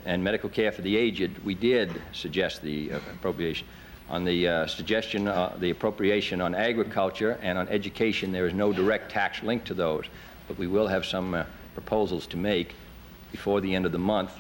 and 0.06 0.24
medical 0.24 0.50
care 0.50 0.72
for 0.72 0.82
the 0.82 0.96
aged, 0.96 1.38
we 1.44 1.54
did 1.54 2.02
suggest 2.14 2.62
the 2.62 2.94
uh, 2.94 2.98
appropriation. 3.14 3.68
On 4.10 4.24
the 4.24 4.48
uh, 4.48 4.68
suggestion, 4.68 5.28
uh, 5.28 5.56
the 5.60 5.70
appropriation 5.70 6.40
on 6.40 6.56
agriculture 6.56 7.38
and 7.42 7.58
on 7.58 7.68
education, 7.68 8.32
there 8.32 8.48
is 8.48 8.54
no 8.54 8.72
direct 8.72 9.12
tax 9.12 9.44
link 9.44 9.66
to 9.66 9.74
those, 9.74 10.06
but 10.48 10.58
we 10.58 10.68
will 10.68 10.88
have 10.88 11.06
some 11.06 11.34
uh, 11.34 11.44
proposals 11.74 12.26
to 12.28 12.38
make 12.38 12.74
before 13.32 13.60
the 13.60 13.76
end 13.76 13.86
of 13.86 13.92
the 13.92 14.00
month 14.00 14.32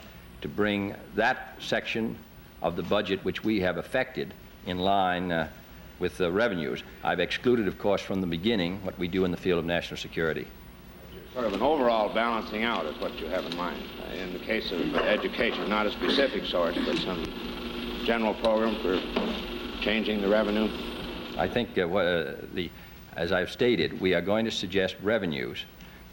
to 0.41 0.47
bring 0.47 0.95
that 1.15 1.55
section 1.59 2.17
of 2.61 2.77
the 2.77 2.83
budget 2.83 3.23
which 3.25 3.43
we 3.43 3.59
have 3.59 3.77
affected 3.77 4.33
in 4.65 4.79
line 4.79 5.31
uh, 5.31 5.49
with 5.99 6.17
the 6.17 6.31
revenues. 6.31 6.83
I've 7.03 7.19
excluded, 7.19 7.67
of 7.67 7.77
course, 7.77 8.01
from 8.01 8.21
the 8.21 8.27
beginning 8.27 8.83
what 8.85 8.97
we 8.97 9.07
do 9.07 9.25
in 9.25 9.31
the 9.31 9.37
field 9.37 9.59
of 9.59 9.65
national 9.65 9.97
security. 9.97 10.47
Sort 11.37 11.49
of 11.49 11.53
an 11.53 11.61
overall 11.61 12.11
balancing 12.11 12.63
out 12.63 12.87
is 12.87 12.99
what 12.99 13.15
you 13.19 13.27
have 13.27 13.45
in 13.45 13.55
mind. 13.55 13.79
Uh, 14.01 14.15
in 14.15 14.33
the 14.33 14.39
case 14.39 14.71
of 14.71 14.95
uh, 14.95 14.97
education, 15.01 15.69
not 15.69 15.85
a 15.85 15.91
specific 15.91 16.43
source, 16.45 16.75
but 16.83 16.97
some 16.97 17.23
general 18.05 18.33
program 18.33 18.73
for 18.81 18.99
changing 19.79 20.19
the 20.19 20.27
revenue. 20.27 20.67
I 21.37 21.47
think 21.47 21.77
uh, 21.77 21.87
what, 21.87 22.07
uh, 22.07 22.33
the, 22.55 22.71
as 23.15 23.31
I've 23.31 23.51
stated, 23.51 24.01
we 24.01 24.15
are 24.15 24.21
going 24.21 24.45
to 24.45 24.51
suggest 24.51 24.95
revenues 25.03 25.63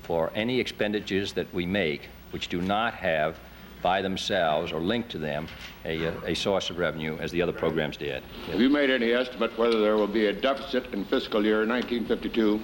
for 0.02 0.30
any 0.34 0.60
expenditures 0.60 1.32
that 1.32 1.50
we 1.54 1.64
make 1.64 2.10
which 2.30 2.48
do 2.48 2.60
not 2.60 2.92
have 2.92 3.38
by 3.80 4.02
themselves 4.02 4.72
or 4.72 4.80
linked 4.80 5.10
to 5.12 5.18
them 5.18 5.48
a, 5.86 6.06
uh, 6.06 6.12
a 6.26 6.34
source 6.34 6.68
of 6.68 6.76
revenue 6.76 7.16
as 7.18 7.30
the 7.30 7.40
other 7.40 7.54
programs 7.54 7.96
did. 7.96 8.22
Have 8.50 8.60
you 8.60 8.68
made 8.68 8.90
any 8.90 9.12
estimate 9.12 9.56
whether 9.56 9.80
there 9.80 9.96
will 9.96 10.06
be 10.06 10.26
a 10.26 10.34
deficit 10.34 10.92
in 10.92 11.06
fiscal 11.06 11.42
year 11.42 11.66
1952? 11.66 12.60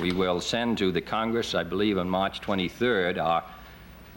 We 0.00 0.12
will 0.12 0.40
send 0.40 0.78
to 0.78 0.90
the 0.90 1.00
Congress, 1.00 1.54
I 1.54 1.62
believe, 1.62 1.98
on 1.98 2.08
March 2.08 2.40
23rd, 2.40 3.22
our 3.22 3.44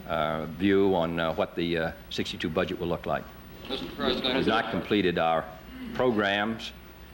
uh, 0.08 0.46
view 0.46 0.94
on 0.94 1.20
uh, 1.20 1.34
what 1.34 1.54
the 1.54 1.78
uh, 1.78 1.92
62 2.10 2.48
budget 2.48 2.80
will 2.80 2.88
look 2.88 3.06
like. 3.06 3.24
Mr. 3.68 3.94
President, 3.96 4.36
We've 4.36 4.46
not 4.46 4.70
completed 4.70 5.18
our 5.18 5.44
programs, 5.94 6.72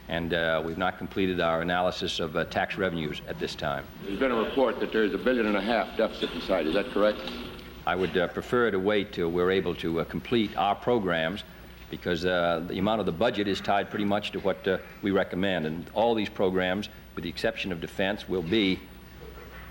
and 0.09 0.33
uh, 0.33 0.63
we've 0.65 0.79
not 0.79 0.97
completed 0.97 1.41
our 1.41 1.61
analysis 1.61 2.21
of 2.21 2.37
uh, 2.37 2.45
tax 2.47 2.77
revenues 2.77 3.21
at 3.29 3.39
this 3.39 3.55
time. 3.55 3.85
There's 4.05 4.19
been 4.19 4.33
a 4.33 4.37
report 4.37 4.81
that 4.81 4.93
there's 4.93 5.13
a 5.13 5.19
billion 5.19 5.47
and 5.47 5.57
a 5.57 5.61
half 5.61 5.97
deficit 5.97 6.33
inside. 6.33 6.67
Is 6.67 6.75
that 6.75 6.91
correct? 6.91 7.21
I 7.87 7.95
would 7.95 8.17
uh, 8.17 8.29
prefer 8.29 8.71
to 8.71 8.79
wait 8.79 9.13
till 9.13 9.31
we're 9.31 9.51
able 9.51 9.75
to 9.77 10.01
uh, 10.01 10.05
complete 10.05 10.57
our 10.57 10.75
programs 10.75 11.45
because 11.91 12.25
uh, 12.25 12.65
the 12.67 12.79
amount 12.79 13.01
of 13.01 13.07
the 13.07 13.13
budget 13.13 13.47
is 13.47 13.61
tied 13.61 13.91
pretty 13.91 14.05
much 14.07 14.33
to 14.33 14.41
what 14.41 14.67
uh, 14.67 14.79
we 15.03 15.11
recommend. 15.11 15.67
And 15.67 15.89
all 15.95 16.15
these 16.15 16.31
programs, 16.31 16.89
with 17.15 17.25
the 17.25 17.31
exception 17.31 17.73
of 17.73 17.81
defense, 17.81 18.29
will 18.29 18.43
be 18.43 18.81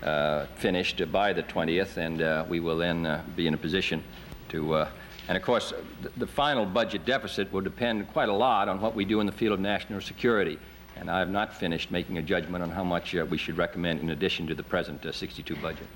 uh, 0.02 0.46
finished 0.56 1.00
by 1.10 1.32
the 1.32 1.42
20th, 1.42 1.96
and 1.96 2.22
uh, 2.22 2.44
we 2.48 2.60
will 2.60 2.76
then 2.76 3.22
be 3.36 3.46
in 3.46 3.54
a 3.54 3.58
position 3.58 4.02
to. 4.48 4.86
and 5.28 5.36
of 5.36 5.42
course, 5.42 5.72
the, 6.02 6.10
the 6.18 6.26
final 6.26 6.66
budget 6.66 7.04
deficit 7.04 7.52
will 7.52 7.62
depend 7.62 8.06
quite 8.12 8.28
a 8.28 8.32
lot 8.32 8.68
on 8.68 8.80
what 8.80 8.94
we 8.94 9.04
do 9.04 9.20
in 9.20 9.26
the 9.26 9.32
field 9.32 9.52
of 9.54 9.60
national 9.60 10.00
security. 10.00 10.58
And 10.96 11.10
I 11.10 11.18
have 11.18 11.30
not 11.30 11.52
finished 11.52 11.90
making 11.90 12.18
a 12.18 12.22
judgment 12.22 12.62
on 12.62 12.70
how 12.70 12.84
much 12.84 13.14
we 13.14 13.38
should 13.38 13.56
recommend 13.56 14.00
in 14.00 14.10
addition 14.10 14.46
to 14.46 14.54
the 14.54 14.62
present 14.62 15.02
62 15.02 15.56
budget. 15.56 15.86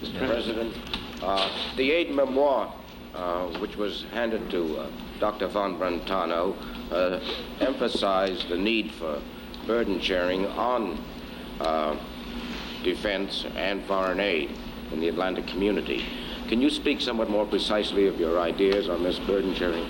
Mr. 0.00 0.26
President, 0.26 0.74
uh, 1.22 1.50
the 1.76 1.90
aide-memoire, 1.90 2.72
uh, 3.14 3.46
which 3.58 3.76
was 3.76 4.04
handed 4.12 4.48
to 4.50 4.78
uh, 4.78 4.90
Dr. 5.18 5.48
von 5.48 5.76
Brentano, 5.76 6.54
uh, 6.92 7.18
emphasized 7.60 8.48
the 8.48 8.56
need 8.56 8.92
for 8.92 9.20
burden 9.68 10.00
sharing 10.00 10.46
on 10.46 10.98
uh, 11.60 11.94
defense 12.82 13.44
and 13.54 13.84
foreign 13.84 14.18
aid 14.18 14.50
in 14.92 14.98
the 14.98 15.08
Atlantic 15.08 15.46
community. 15.46 16.02
Can 16.48 16.62
you 16.62 16.70
speak 16.70 17.02
somewhat 17.02 17.28
more 17.28 17.44
precisely 17.44 18.06
of 18.06 18.18
your 18.18 18.40
ideas 18.40 18.88
on 18.88 19.02
this 19.02 19.18
burden 19.18 19.54
sharing? 19.54 19.86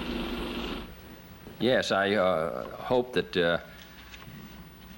Yes, 1.60 1.92
I 1.92 2.16
uh, 2.16 2.64
hope 2.70 3.12
that 3.12 3.36
uh, 3.36 3.58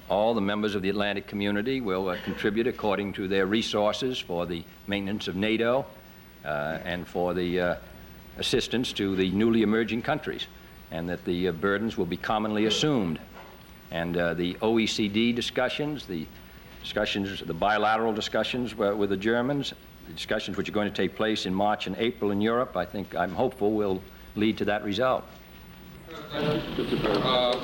all 0.09 0.33
the 0.33 0.41
members 0.41 0.73
of 0.73 0.81
the 0.81 0.89
Atlantic 0.89 1.27
community 1.27 1.79
will 1.79 2.09
uh, 2.09 2.17
contribute 2.23 2.65
according 2.65 3.13
to 3.13 3.27
their 3.27 3.45
resources 3.45 4.17
for 4.17 4.47
the 4.47 4.63
maintenance 4.87 5.27
of 5.27 5.35
NATO 5.35 5.85
uh, 6.43 6.79
and 6.83 7.07
for 7.07 7.35
the 7.35 7.59
uh, 7.59 7.75
assistance 8.39 8.93
to 8.93 9.15
the 9.15 9.29
newly 9.29 9.61
emerging 9.61 10.01
countries, 10.01 10.47
and 10.89 11.07
that 11.07 11.23
the 11.25 11.49
uh, 11.49 11.51
burdens 11.51 11.97
will 11.97 12.07
be 12.07 12.17
commonly 12.17 12.65
assumed. 12.65 13.19
And 13.91 14.15
the 14.15 14.55
OECD 14.61 15.35
discussions, 15.35 16.05
the 16.05 16.25
discussions, 16.81 17.41
the 17.41 17.53
bilateral 17.53 18.13
discussions 18.13 18.75
with 18.75 19.09
the 19.09 19.17
Germans, 19.17 19.73
the 20.07 20.13
discussions 20.13 20.57
which 20.57 20.69
are 20.69 20.73
going 20.73 20.89
to 20.89 20.95
take 20.95 21.15
place 21.15 21.45
in 21.45 21.53
March 21.53 21.87
and 21.87 21.95
April 21.97 22.31
in 22.31 22.41
Europe, 22.41 22.75
I 22.75 22.85
think 22.85 23.15
I'm 23.15 23.33
hopeful 23.33 23.73
will 23.73 24.01
lead 24.35 24.57
to 24.57 24.65
that 24.65 24.83
result. 24.83 25.23
Uh, 26.33 27.59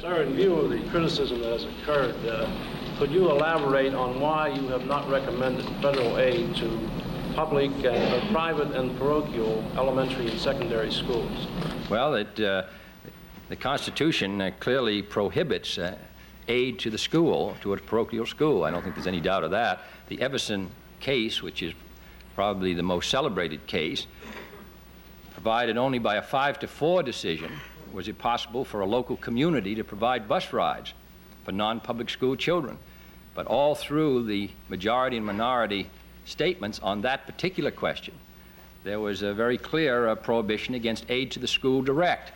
sir, 0.00 0.22
in 0.22 0.34
view 0.34 0.54
of 0.54 0.70
the 0.70 0.80
criticism 0.90 1.40
that 1.40 1.52
has 1.52 1.64
occurred, 1.64 2.14
uh, 2.26 2.48
could 2.98 3.10
you 3.10 3.30
elaborate 3.30 3.94
on 3.94 4.20
why 4.20 4.48
you 4.48 4.68
have 4.68 4.86
not 4.86 5.08
recommended 5.10 5.64
federal 5.82 6.18
aid 6.18 6.54
to 6.56 6.90
public 7.34 7.70
and 7.70 7.86
uh, 7.86 8.32
private 8.32 8.70
and 8.72 8.96
parochial 8.98 9.64
elementary 9.76 10.28
and 10.28 10.40
secondary 10.40 10.92
schools? 10.92 11.46
Well, 11.90 12.14
it, 12.14 12.40
uh, 12.40 12.64
the 13.48 13.56
Constitution 13.56 14.40
uh, 14.40 14.50
clearly 14.58 15.02
prohibits 15.02 15.78
uh, 15.78 15.96
aid 16.48 16.78
to 16.80 16.90
the 16.90 16.98
school, 16.98 17.56
to 17.60 17.72
a 17.72 17.76
parochial 17.76 18.26
school. 18.26 18.64
I 18.64 18.70
don't 18.70 18.82
think 18.82 18.94
there's 18.94 19.06
any 19.06 19.20
doubt 19.20 19.44
of 19.44 19.50
that. 19.52 19.80
The 20.08 20.20
Everson 20.20 20.70
case, 21.00 21.42
which 21.42 21.62
is 21.62 21.74
probably 22.34 22.74
the 22.74 22.82
most 22.82 23.10
celebrated 23.10 23.66
case, 23.66 24.06
provided 25.32 25.76
only 25.76 25.98
by 25.98 26.16
a 26.16 26.22
five 26.22 26.58
to 26.60 26.66
four 26.66 27.02
decision 27.02 27.52
was 27.92 28.08
it 28.08 28.18
possible 28.18 28.64
for 28.64 28.80
a 28.80 28.86
local 28.86 29.16
community 29.16 29.74
to 29.74 29.84
provide 29.84 30.28
bus 30.28 30.52
rides 30.52 30.92
for 31.44 31.52
non-public 31.52 32.10
school 32.10 32.36
children. 32.36 32.76
But 33.34 33.46
all 33.46 33.74
through 33.74 34.24
the 34.24 34.50
majority 34.68 35.16
and 35.16 35.24
minority 35.24 35.88
statements 36.24 36.78
on 36.80 37.02
that 37.02 37.26
particular 37.26 37.70
question, 37.70 38.14
there 38.84 39.00
was 39.00 39.22
a 39.22 39.32
very 39.32 39.56
clear 39.56 40.08
uh, 40.08 40.14
prohibition 40.14 40.74
against 40.74 41.06
aid 41.08 41.30
to 41.32 41.38
the 41.38 41.46
school 41.46 41.82
direct. 41.82 42.32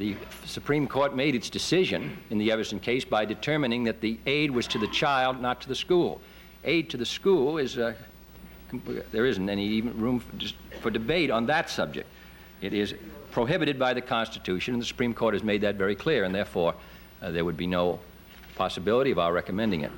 The 0.00 0.16
Supreme 0.46 0.88
Court 0.88 1.14
made 1.14 1.34
its 1.34 1.50
decision 1.50 2.16
in 2.30 2.38
the 2.38 2.50
Everson 2.50 2.80
case 2.80 3.04
by 3.04 3.26
determining 3.26 3.84
that 3.84 4.00
the 4.00 4.18
aid 4.24 4.50
was 4.50 4.66
to 4.68 4.78
the 4.78 4.86
child, 4.86 5.42
not 5.42 5.60
to 5.60 5.68
the 5.68 5.74
school. 5.74 6.22
Aid 6.64 6.88
to 6.88 6.96
the 6.96 7.04
school 7.04 7.58
is, 7.58 7.76
uh, 7.76 7.92
there 9.12 9.26
isn't 9.26 9.50
any 9.50 9.66
even 9.66 10.00
room 10.00 10.20
for, 10.20 10.78
for 10.80 10.90
debate 10.90 11.30
on 11.30 11.44
that 11.48 11.68
subject. 11.68 12.08
It 12.62 12.72
is 12.72 12.94
prohibited 13.30 13.78
by 13.78 13.92
the 13.92 14.00
Constitution, 14.00 14.72
and 14.72 14.82
the 14.82 14.86
Supreme 14.86 15.12
Court 15.12 15.34
has 15.34 15.42
made 15.42 15.60
that 15.60 15.74
very 15.74 15.94
clear, 15.94 16.24
and 16.24 16.34
therefore 16.34 16.74
uh, 17.20 17.30
there 17.30 17.44
would 17.44 17.58
be 17.58 17.66
no 17.66 18.00
possibility 18.56 19.10
of 19.10 19.18
our 19.18 19.34
recommending 19.34 19.82
it. 19.82 19.92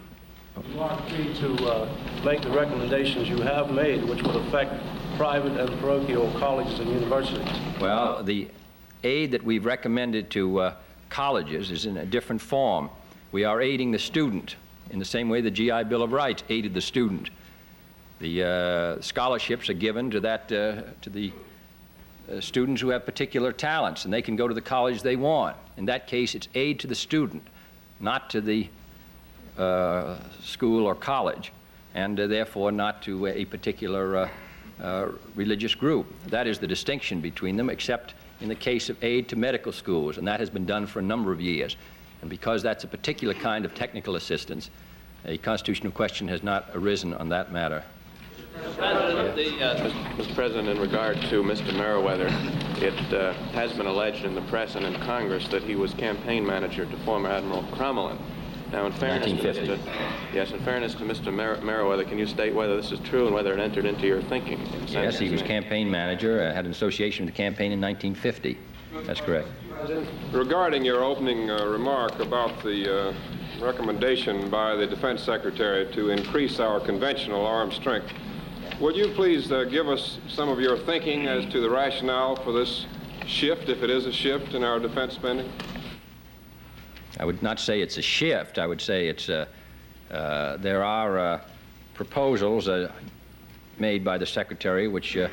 You 0.74 0.80
are 0.80 1.00
free 1.10 1.32
to 1.32 1.54
uh, 1.64 1.88
make 2.24 2.42
the 2.42 2.50
recommendations 2.50 3.28
you 3.28 3.40
have 3.42 3.70
made, 3.70 4.02
which 4.02 4.20
would 4.24 4.34
affect 4.34 4.74
private 5.16 5.52
and 5.52 5.70
parochial 5.78 6.28
colleges 6.40 6.80
and 6.80 6.90
universities. 6.90 7.48
Well, 7.80 8.24
the 8.24 8.48
aid 9.04 9.30
that 9.32 9.42
we've 9.42 9.64
recommended 9.64 10.30
to 10.30 10.60
uh, 10.60 10.74
colleges 11.08 11.70
is 11.70 11.86
in 11.86 11.98
a 11.98 12.06
different 12.06 12.40
form. 12.40 12.88
We 13.32 13.44
are 13.44 13.60
aiding 13.60 13.90
the 13.90 13.98
student 13.98 14.56
in 14.90 14.98
the 14.98 15.04
same 15.04 15.28
way 15.28 15.40
the 15.40 15.50
GI 15.50 15.84
Bill 15.84 16.02
of 16.02 16.12
Rights 16.12 16.42
aided 16.48 16.74
the 16.74 16.80
student. 16.80 17.30
The 18.20 18.44
uh, 18.44 19.00
scholarships 19.00 19.68
are 19.68 19.74
given 19.74 20.10
to 20.10 20.20
that 20.20 20.52
uh, 20.52 20.82
to 21.02 21.10
the 21.10 21.32
uh, 22.30 22.40
students 22.40 22.80
who 22.80 22.90
have 22.90 23.04
particular 23.04 23.52
talents, 23.52 24.04
and 24.04 24.12
they 24.12 24.22
can 24.22 24.36
go 24.36 24.46
to 24.46 24.54
the 24.54 24.60
college 24.60 25.02
they 25.02 25.16
want. 25.16 25.56
In 25.76 25.86
that 25.86 26.06
case, 26.06 26.34
it's 26.34 26.48
aid 26.54 26.78
to 26.80 26.86
the 26.86 26.94
student, 26.94 27.42
not 28.00 28.30
to 28.30 28.40
the 28.40 28.68
uh, 29.58 30.18
school 30.42 30.86
or 30.86 30.94
college, 30.94 31.52
and 31.94 32.16
therefore 32.16 32.70
not 32.70 33.02
to 33.02 33.26
a 33.26 33.44
particular 33.44 34.30
uh, 34.80 35.08
religious 35.34 35.74
group. 35.74 36.06
That 36.28 36.46
is 36.46 36.58
the 36.58 36.66
distinction 36.66 37.20
between 37.20 37.56
them, 37.56 37.70
except 37.70 38.14
in 38.42 38.48
the 38.48 38.55
case 38.55 38.90
of 38.90 39.02
aid 39.02 39.28
to 39.28 39.37
medical 39.37 39.72
schools, 39.72 40.18
and 40.18 40.26
that 40.26 40.40
has 40.40 40.50
been 40.50 40.66
done 40.66 40.87
for 40.87 40.98
a 40.98 41.02
number 41.02 41.33
of 41.33 41.40
years. 41.40 41.76
And 42.20 42.28
because 42.28 42.62
that's 42.62 42.85
a 42.85 42.88
particular 42.88 43.35
kind 43.35 43.64
of 43.64 43.74
technical 43.74 44.16
assistance, 44.16 44.68
a 45.24 45.38
constitutional 45.38 45.92
question 45.92 46.26
has 46.28 46.42
not 46.42 46.68
arisen 46.74 47.14
on 47.14 47.28
that 47.28 47.52
matter. 47.52 47.85
Mr. 48.57 50.35
President, 50.35 50.68
in 50.68 50.81
regard 50.81 51.16
to 51.22 51.42
Mr. 51.42 51.72
Meriwether, 51.74 52.26
it 52.85 53.14
uh, 53.14 53.33
has 53.52 53.72
been 53.72 53.87
alleged 53.87 54.24
in 54.24 54.35
the 54.35 54.42
press 54.42 54.74
and 54.74 54.85
in 54.85 54.94
Congress 55.02 55.48
that 55.48 55.62
he 55.62 55.76
was 55.76 55.94
campaign 55.94 56.44
manager 56.44 56.85
to 56.85 56.96
former 56.98 57.31
Admiral 57.31 57.62
Crommelin. 57.72 58.18
Now, 58.72 58.87
in 58.87 58.92
fairness 58.92 59.30
to 59.30 59.37
Mr. 59.37 59.78
Yes, 60.32 60.50
in 60.50 60.58
fairness 60.61 60.94
to 60.94 61.04
Mr. 61.04 61.32
Mer 61.32 61.61
Meriwether, 61.61 62.04
can 62.04 62.18
you 62.18 62.26
state 62.26 62.54
whether 62.54 62.74
this 62.74 62.90
is 62.90 62.98
true 63.00 63.26
and 63.26 63.35
whether 63.35 63.52
it 63.52 63.61
entered 63.61 63.85
into 63.85 64.06
your 64.06 64.22
thinking? 64.22 64.66
Yes, 64.88 65.18
he 65.18 65.28
was 65.28 65.42
campaign 65.42 65.90
manager, 65.90 66.42
uh, 66.42 66.54
had 66.54 66.64
an 66.64 66.70
association 66.70 67.26
with 67.26 67.35
the 67.35 67.37
campaign 67.37 67.70
in 67.70 67.80
1950. 67.82 68.58
That's 69.06 69.20
correct. 69.20 69.48
Regarding 70.32 70.87
your 70.87 71.04
opening 71.04 71.50
uh, 71.50 71.66
remark 71.66 72.18
about 72.20 72.62
the 72.62 73.11
uh, 73.11 73.14
recommendation 73.61 74.48
by 74.48 74.74
the 74.74 74.87
Defense 74.87 75.22
Secretary 75.22 75.92
to 75.92 76.08
increase 76.08 76.58
our 76.58 76.80
conventional 76.80 77.44
armed 77.44 77.74
strength, 77.74 78.11
would 78.80 78.96
you 78.96 79.08
please 79.08 79.52
uh, 79.52 79.64
give 79.64 79.87
us 79.88 80.18
some 80.28 80.48
of 80.48 80.61
your 80.61 80.78
thinking 80.78 81.26
as 81.26 81.44
to 81.52 81.61
the 81.61 81.68
rationale 81.68 82.37
for 82.37 82.52
this 82.52 82.87
shift, 83.26 83.68
if 83.68 83.82
it 83.82 83.90
is 83.90 84.06
a 84.06 84.12
shift 84.12 84.54
in 84.54 84.64
our 84.64 84.80
defense 84.80 85.12
spending? 85.12 85.50
I 87.18 87.25
would 87.25 87.42
not 87.42 87.61
say 87.61 87.81
it's 87.81 87.98
a 87.98 88.03
shift. 88.03 88.59
I 88.59 88.66
would 88.66 88.81
say 88.81 89.09
it's 89.09 89.29
a, 89.29 89.48
uh, 90.11 90.14
uh, 90.14 90.57
there 90.59 90.85
are 90.85 91.18
uh, 91.18 91.40
proposals 91.94 92.68
uh, 92.68 92.90
made 93.79 94.05
by 94.05 94.18
the 94.18 94.27
Secretary 94.27 94.88
which 94.88 95.16
uh, 95.16 95.29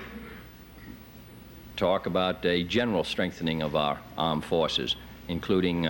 talk 1.75 2.05
about 2.05 2.45
a 2.45 2.63
general 2.63 3.03
strengthening 3.03 3.61
of 3.61 3.75
our 3.75 3.99
armed 4.17 4.43
forces, 4.43 4.95
including 5.27 5.87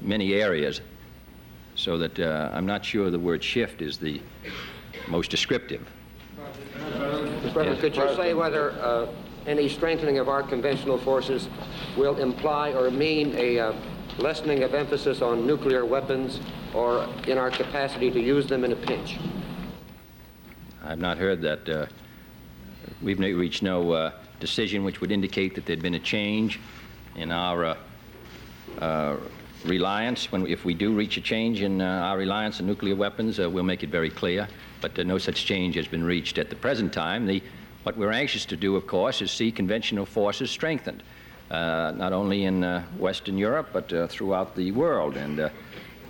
many 0.00 0.34
areas, 0.34 0.80
so 1.74 1.98
that 1.98 2.18
I'm 2.20 2.66
not 2.66 2.84
sure 2.84 3.10
the 3.10 3.18
word 3.18 3.42
shift 3.42 3.82
is 3.82 3.98
the 3.98 4.20
most 5.08 5.30
descriptive. 5.30 5.86
Could 7.54 7.96
you 7.96 8.14
say 8.14 8.34
whether 8.34 8.72
uh, 8.72 9.06
any 9.46 9.68
strengthening 9.68 10.18
of 10.18 10.28
our 10.28 10.42
conventional 10.42 10.98
forces 10.98 11.48
will 11.96 12.16
imply 12.18 12.72
or 12.72 12.90
mean 12.90 13.34
a 13.36 13.58
uh, 13.58 13.72
lessening 14.18 14.62
of 14.62 14.74
emphasis 14.74 15.22
on 15.22 15.46
nuclear 15.46 15.84
weapons 15.84 16.40
or 16.74 17.08
in 17.26 17.38
our 17.38 17.50
capacity 17.50 18.10
to 18.10 18.20
use 18.20 18.46
them 18.46 18.64
in 18.64 18.72
a 18.72 18.76
pinch? 18.76 19.18
I've 20.84 20.98
not 20.98 21.18
heard 21.18 21.40
that. 21.42 21.68
Uh, 21.68 21.86
we've 23.02 23.18
reached 23.18 23.62
no 23.62 23.92
uh, 23.92 24.12
decision 24.40 24.84
which 24.84 25.00
would 25.00 25.12
indicate 25.12 25.54
that 25.54 25.66
there'd 25.66 25.82
been 25.82 25.94
a 25.94 26.00
change 26.00 26.60
in 27.16 27.30
our 27.30 27.64
uh, 27.64 27.76
uh, 28.80 29.16
reliance. 29.64 30.30
When, 30.32 30.46
if 30.46 30.64
we 30.64 30.74
do 30.74 30.94
reach 30.94 31.16
a 31.16 31.20
change 31.20 31.62
in 31.62 31.80
our 31.80 32.16
reliance 32.16 32.60
on 32.60 32.66
nuclear 32.66 32.94
weapons, 32.94 33.38
we'll 33.38 33.62
make 33.62 33.82
it 33.82 33.90
very 33.90 34.10
clear 34.10 34.48
but 34.80 34.98
uh, 34.98 35.02
no 35.02 35.18
such 35.18 35.44
change 35.44 35.74
has 35.74 35.88
been 35.88 36.04
reached 36.04 36.38
at 36.38 36.50
the 36.50 36.56
present 36.56 36.92
time. 36.92 37.26
The, 37.26 37.42
what 37.82 37.96
we're 37.96 38.12
anxious 38.12 38.44
to 38.46 38.56
do, 38.56 38.76
of 38.76 38.86
course, 38.86 39.22
is 39.22 39.30
see 39.30 39.50
conventional 39.50 40.04
forces 40.04 40.50
strengthened, 40.50 41.02
uh, 41.02 41.04
not 41.50 42.12
only 42.12 42.44
in 42.44 42.64
uh, 42.64 42.82
Western 42.98 43.38
Europe, 43.38 43.68
but 43.72 43.92
uh, 43.92 44.06
throughout 44.06 44.54
the 44.54 44.72
world. 44.72 45.16
And 45.16 45.40
uh, 45.40 45.48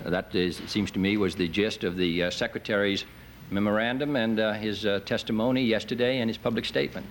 that 0.05 0.35
is, 0.35 0.61
seems 0.67 0.91
to 0.93 0.99
me 0.99 1.17
was 1.17 1.35
the 1.35 1.49
gist 1.49 1.85
of 1.85 1.97
the 1.97 2.25
uh, 2.25 2.31
Secretary's 2.31 3.05
memorandum 3.51 4.17
and 4.17 4.39
his 4.57 4.83
testimony 5.07 5.63
yesterday 5.63 6.19
and 6.19 6.29
his 6.29 6.37
public 6.37 6.65
statement. 6.65 7.07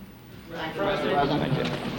Thank 0.52 1.58
you. 1.58 1.97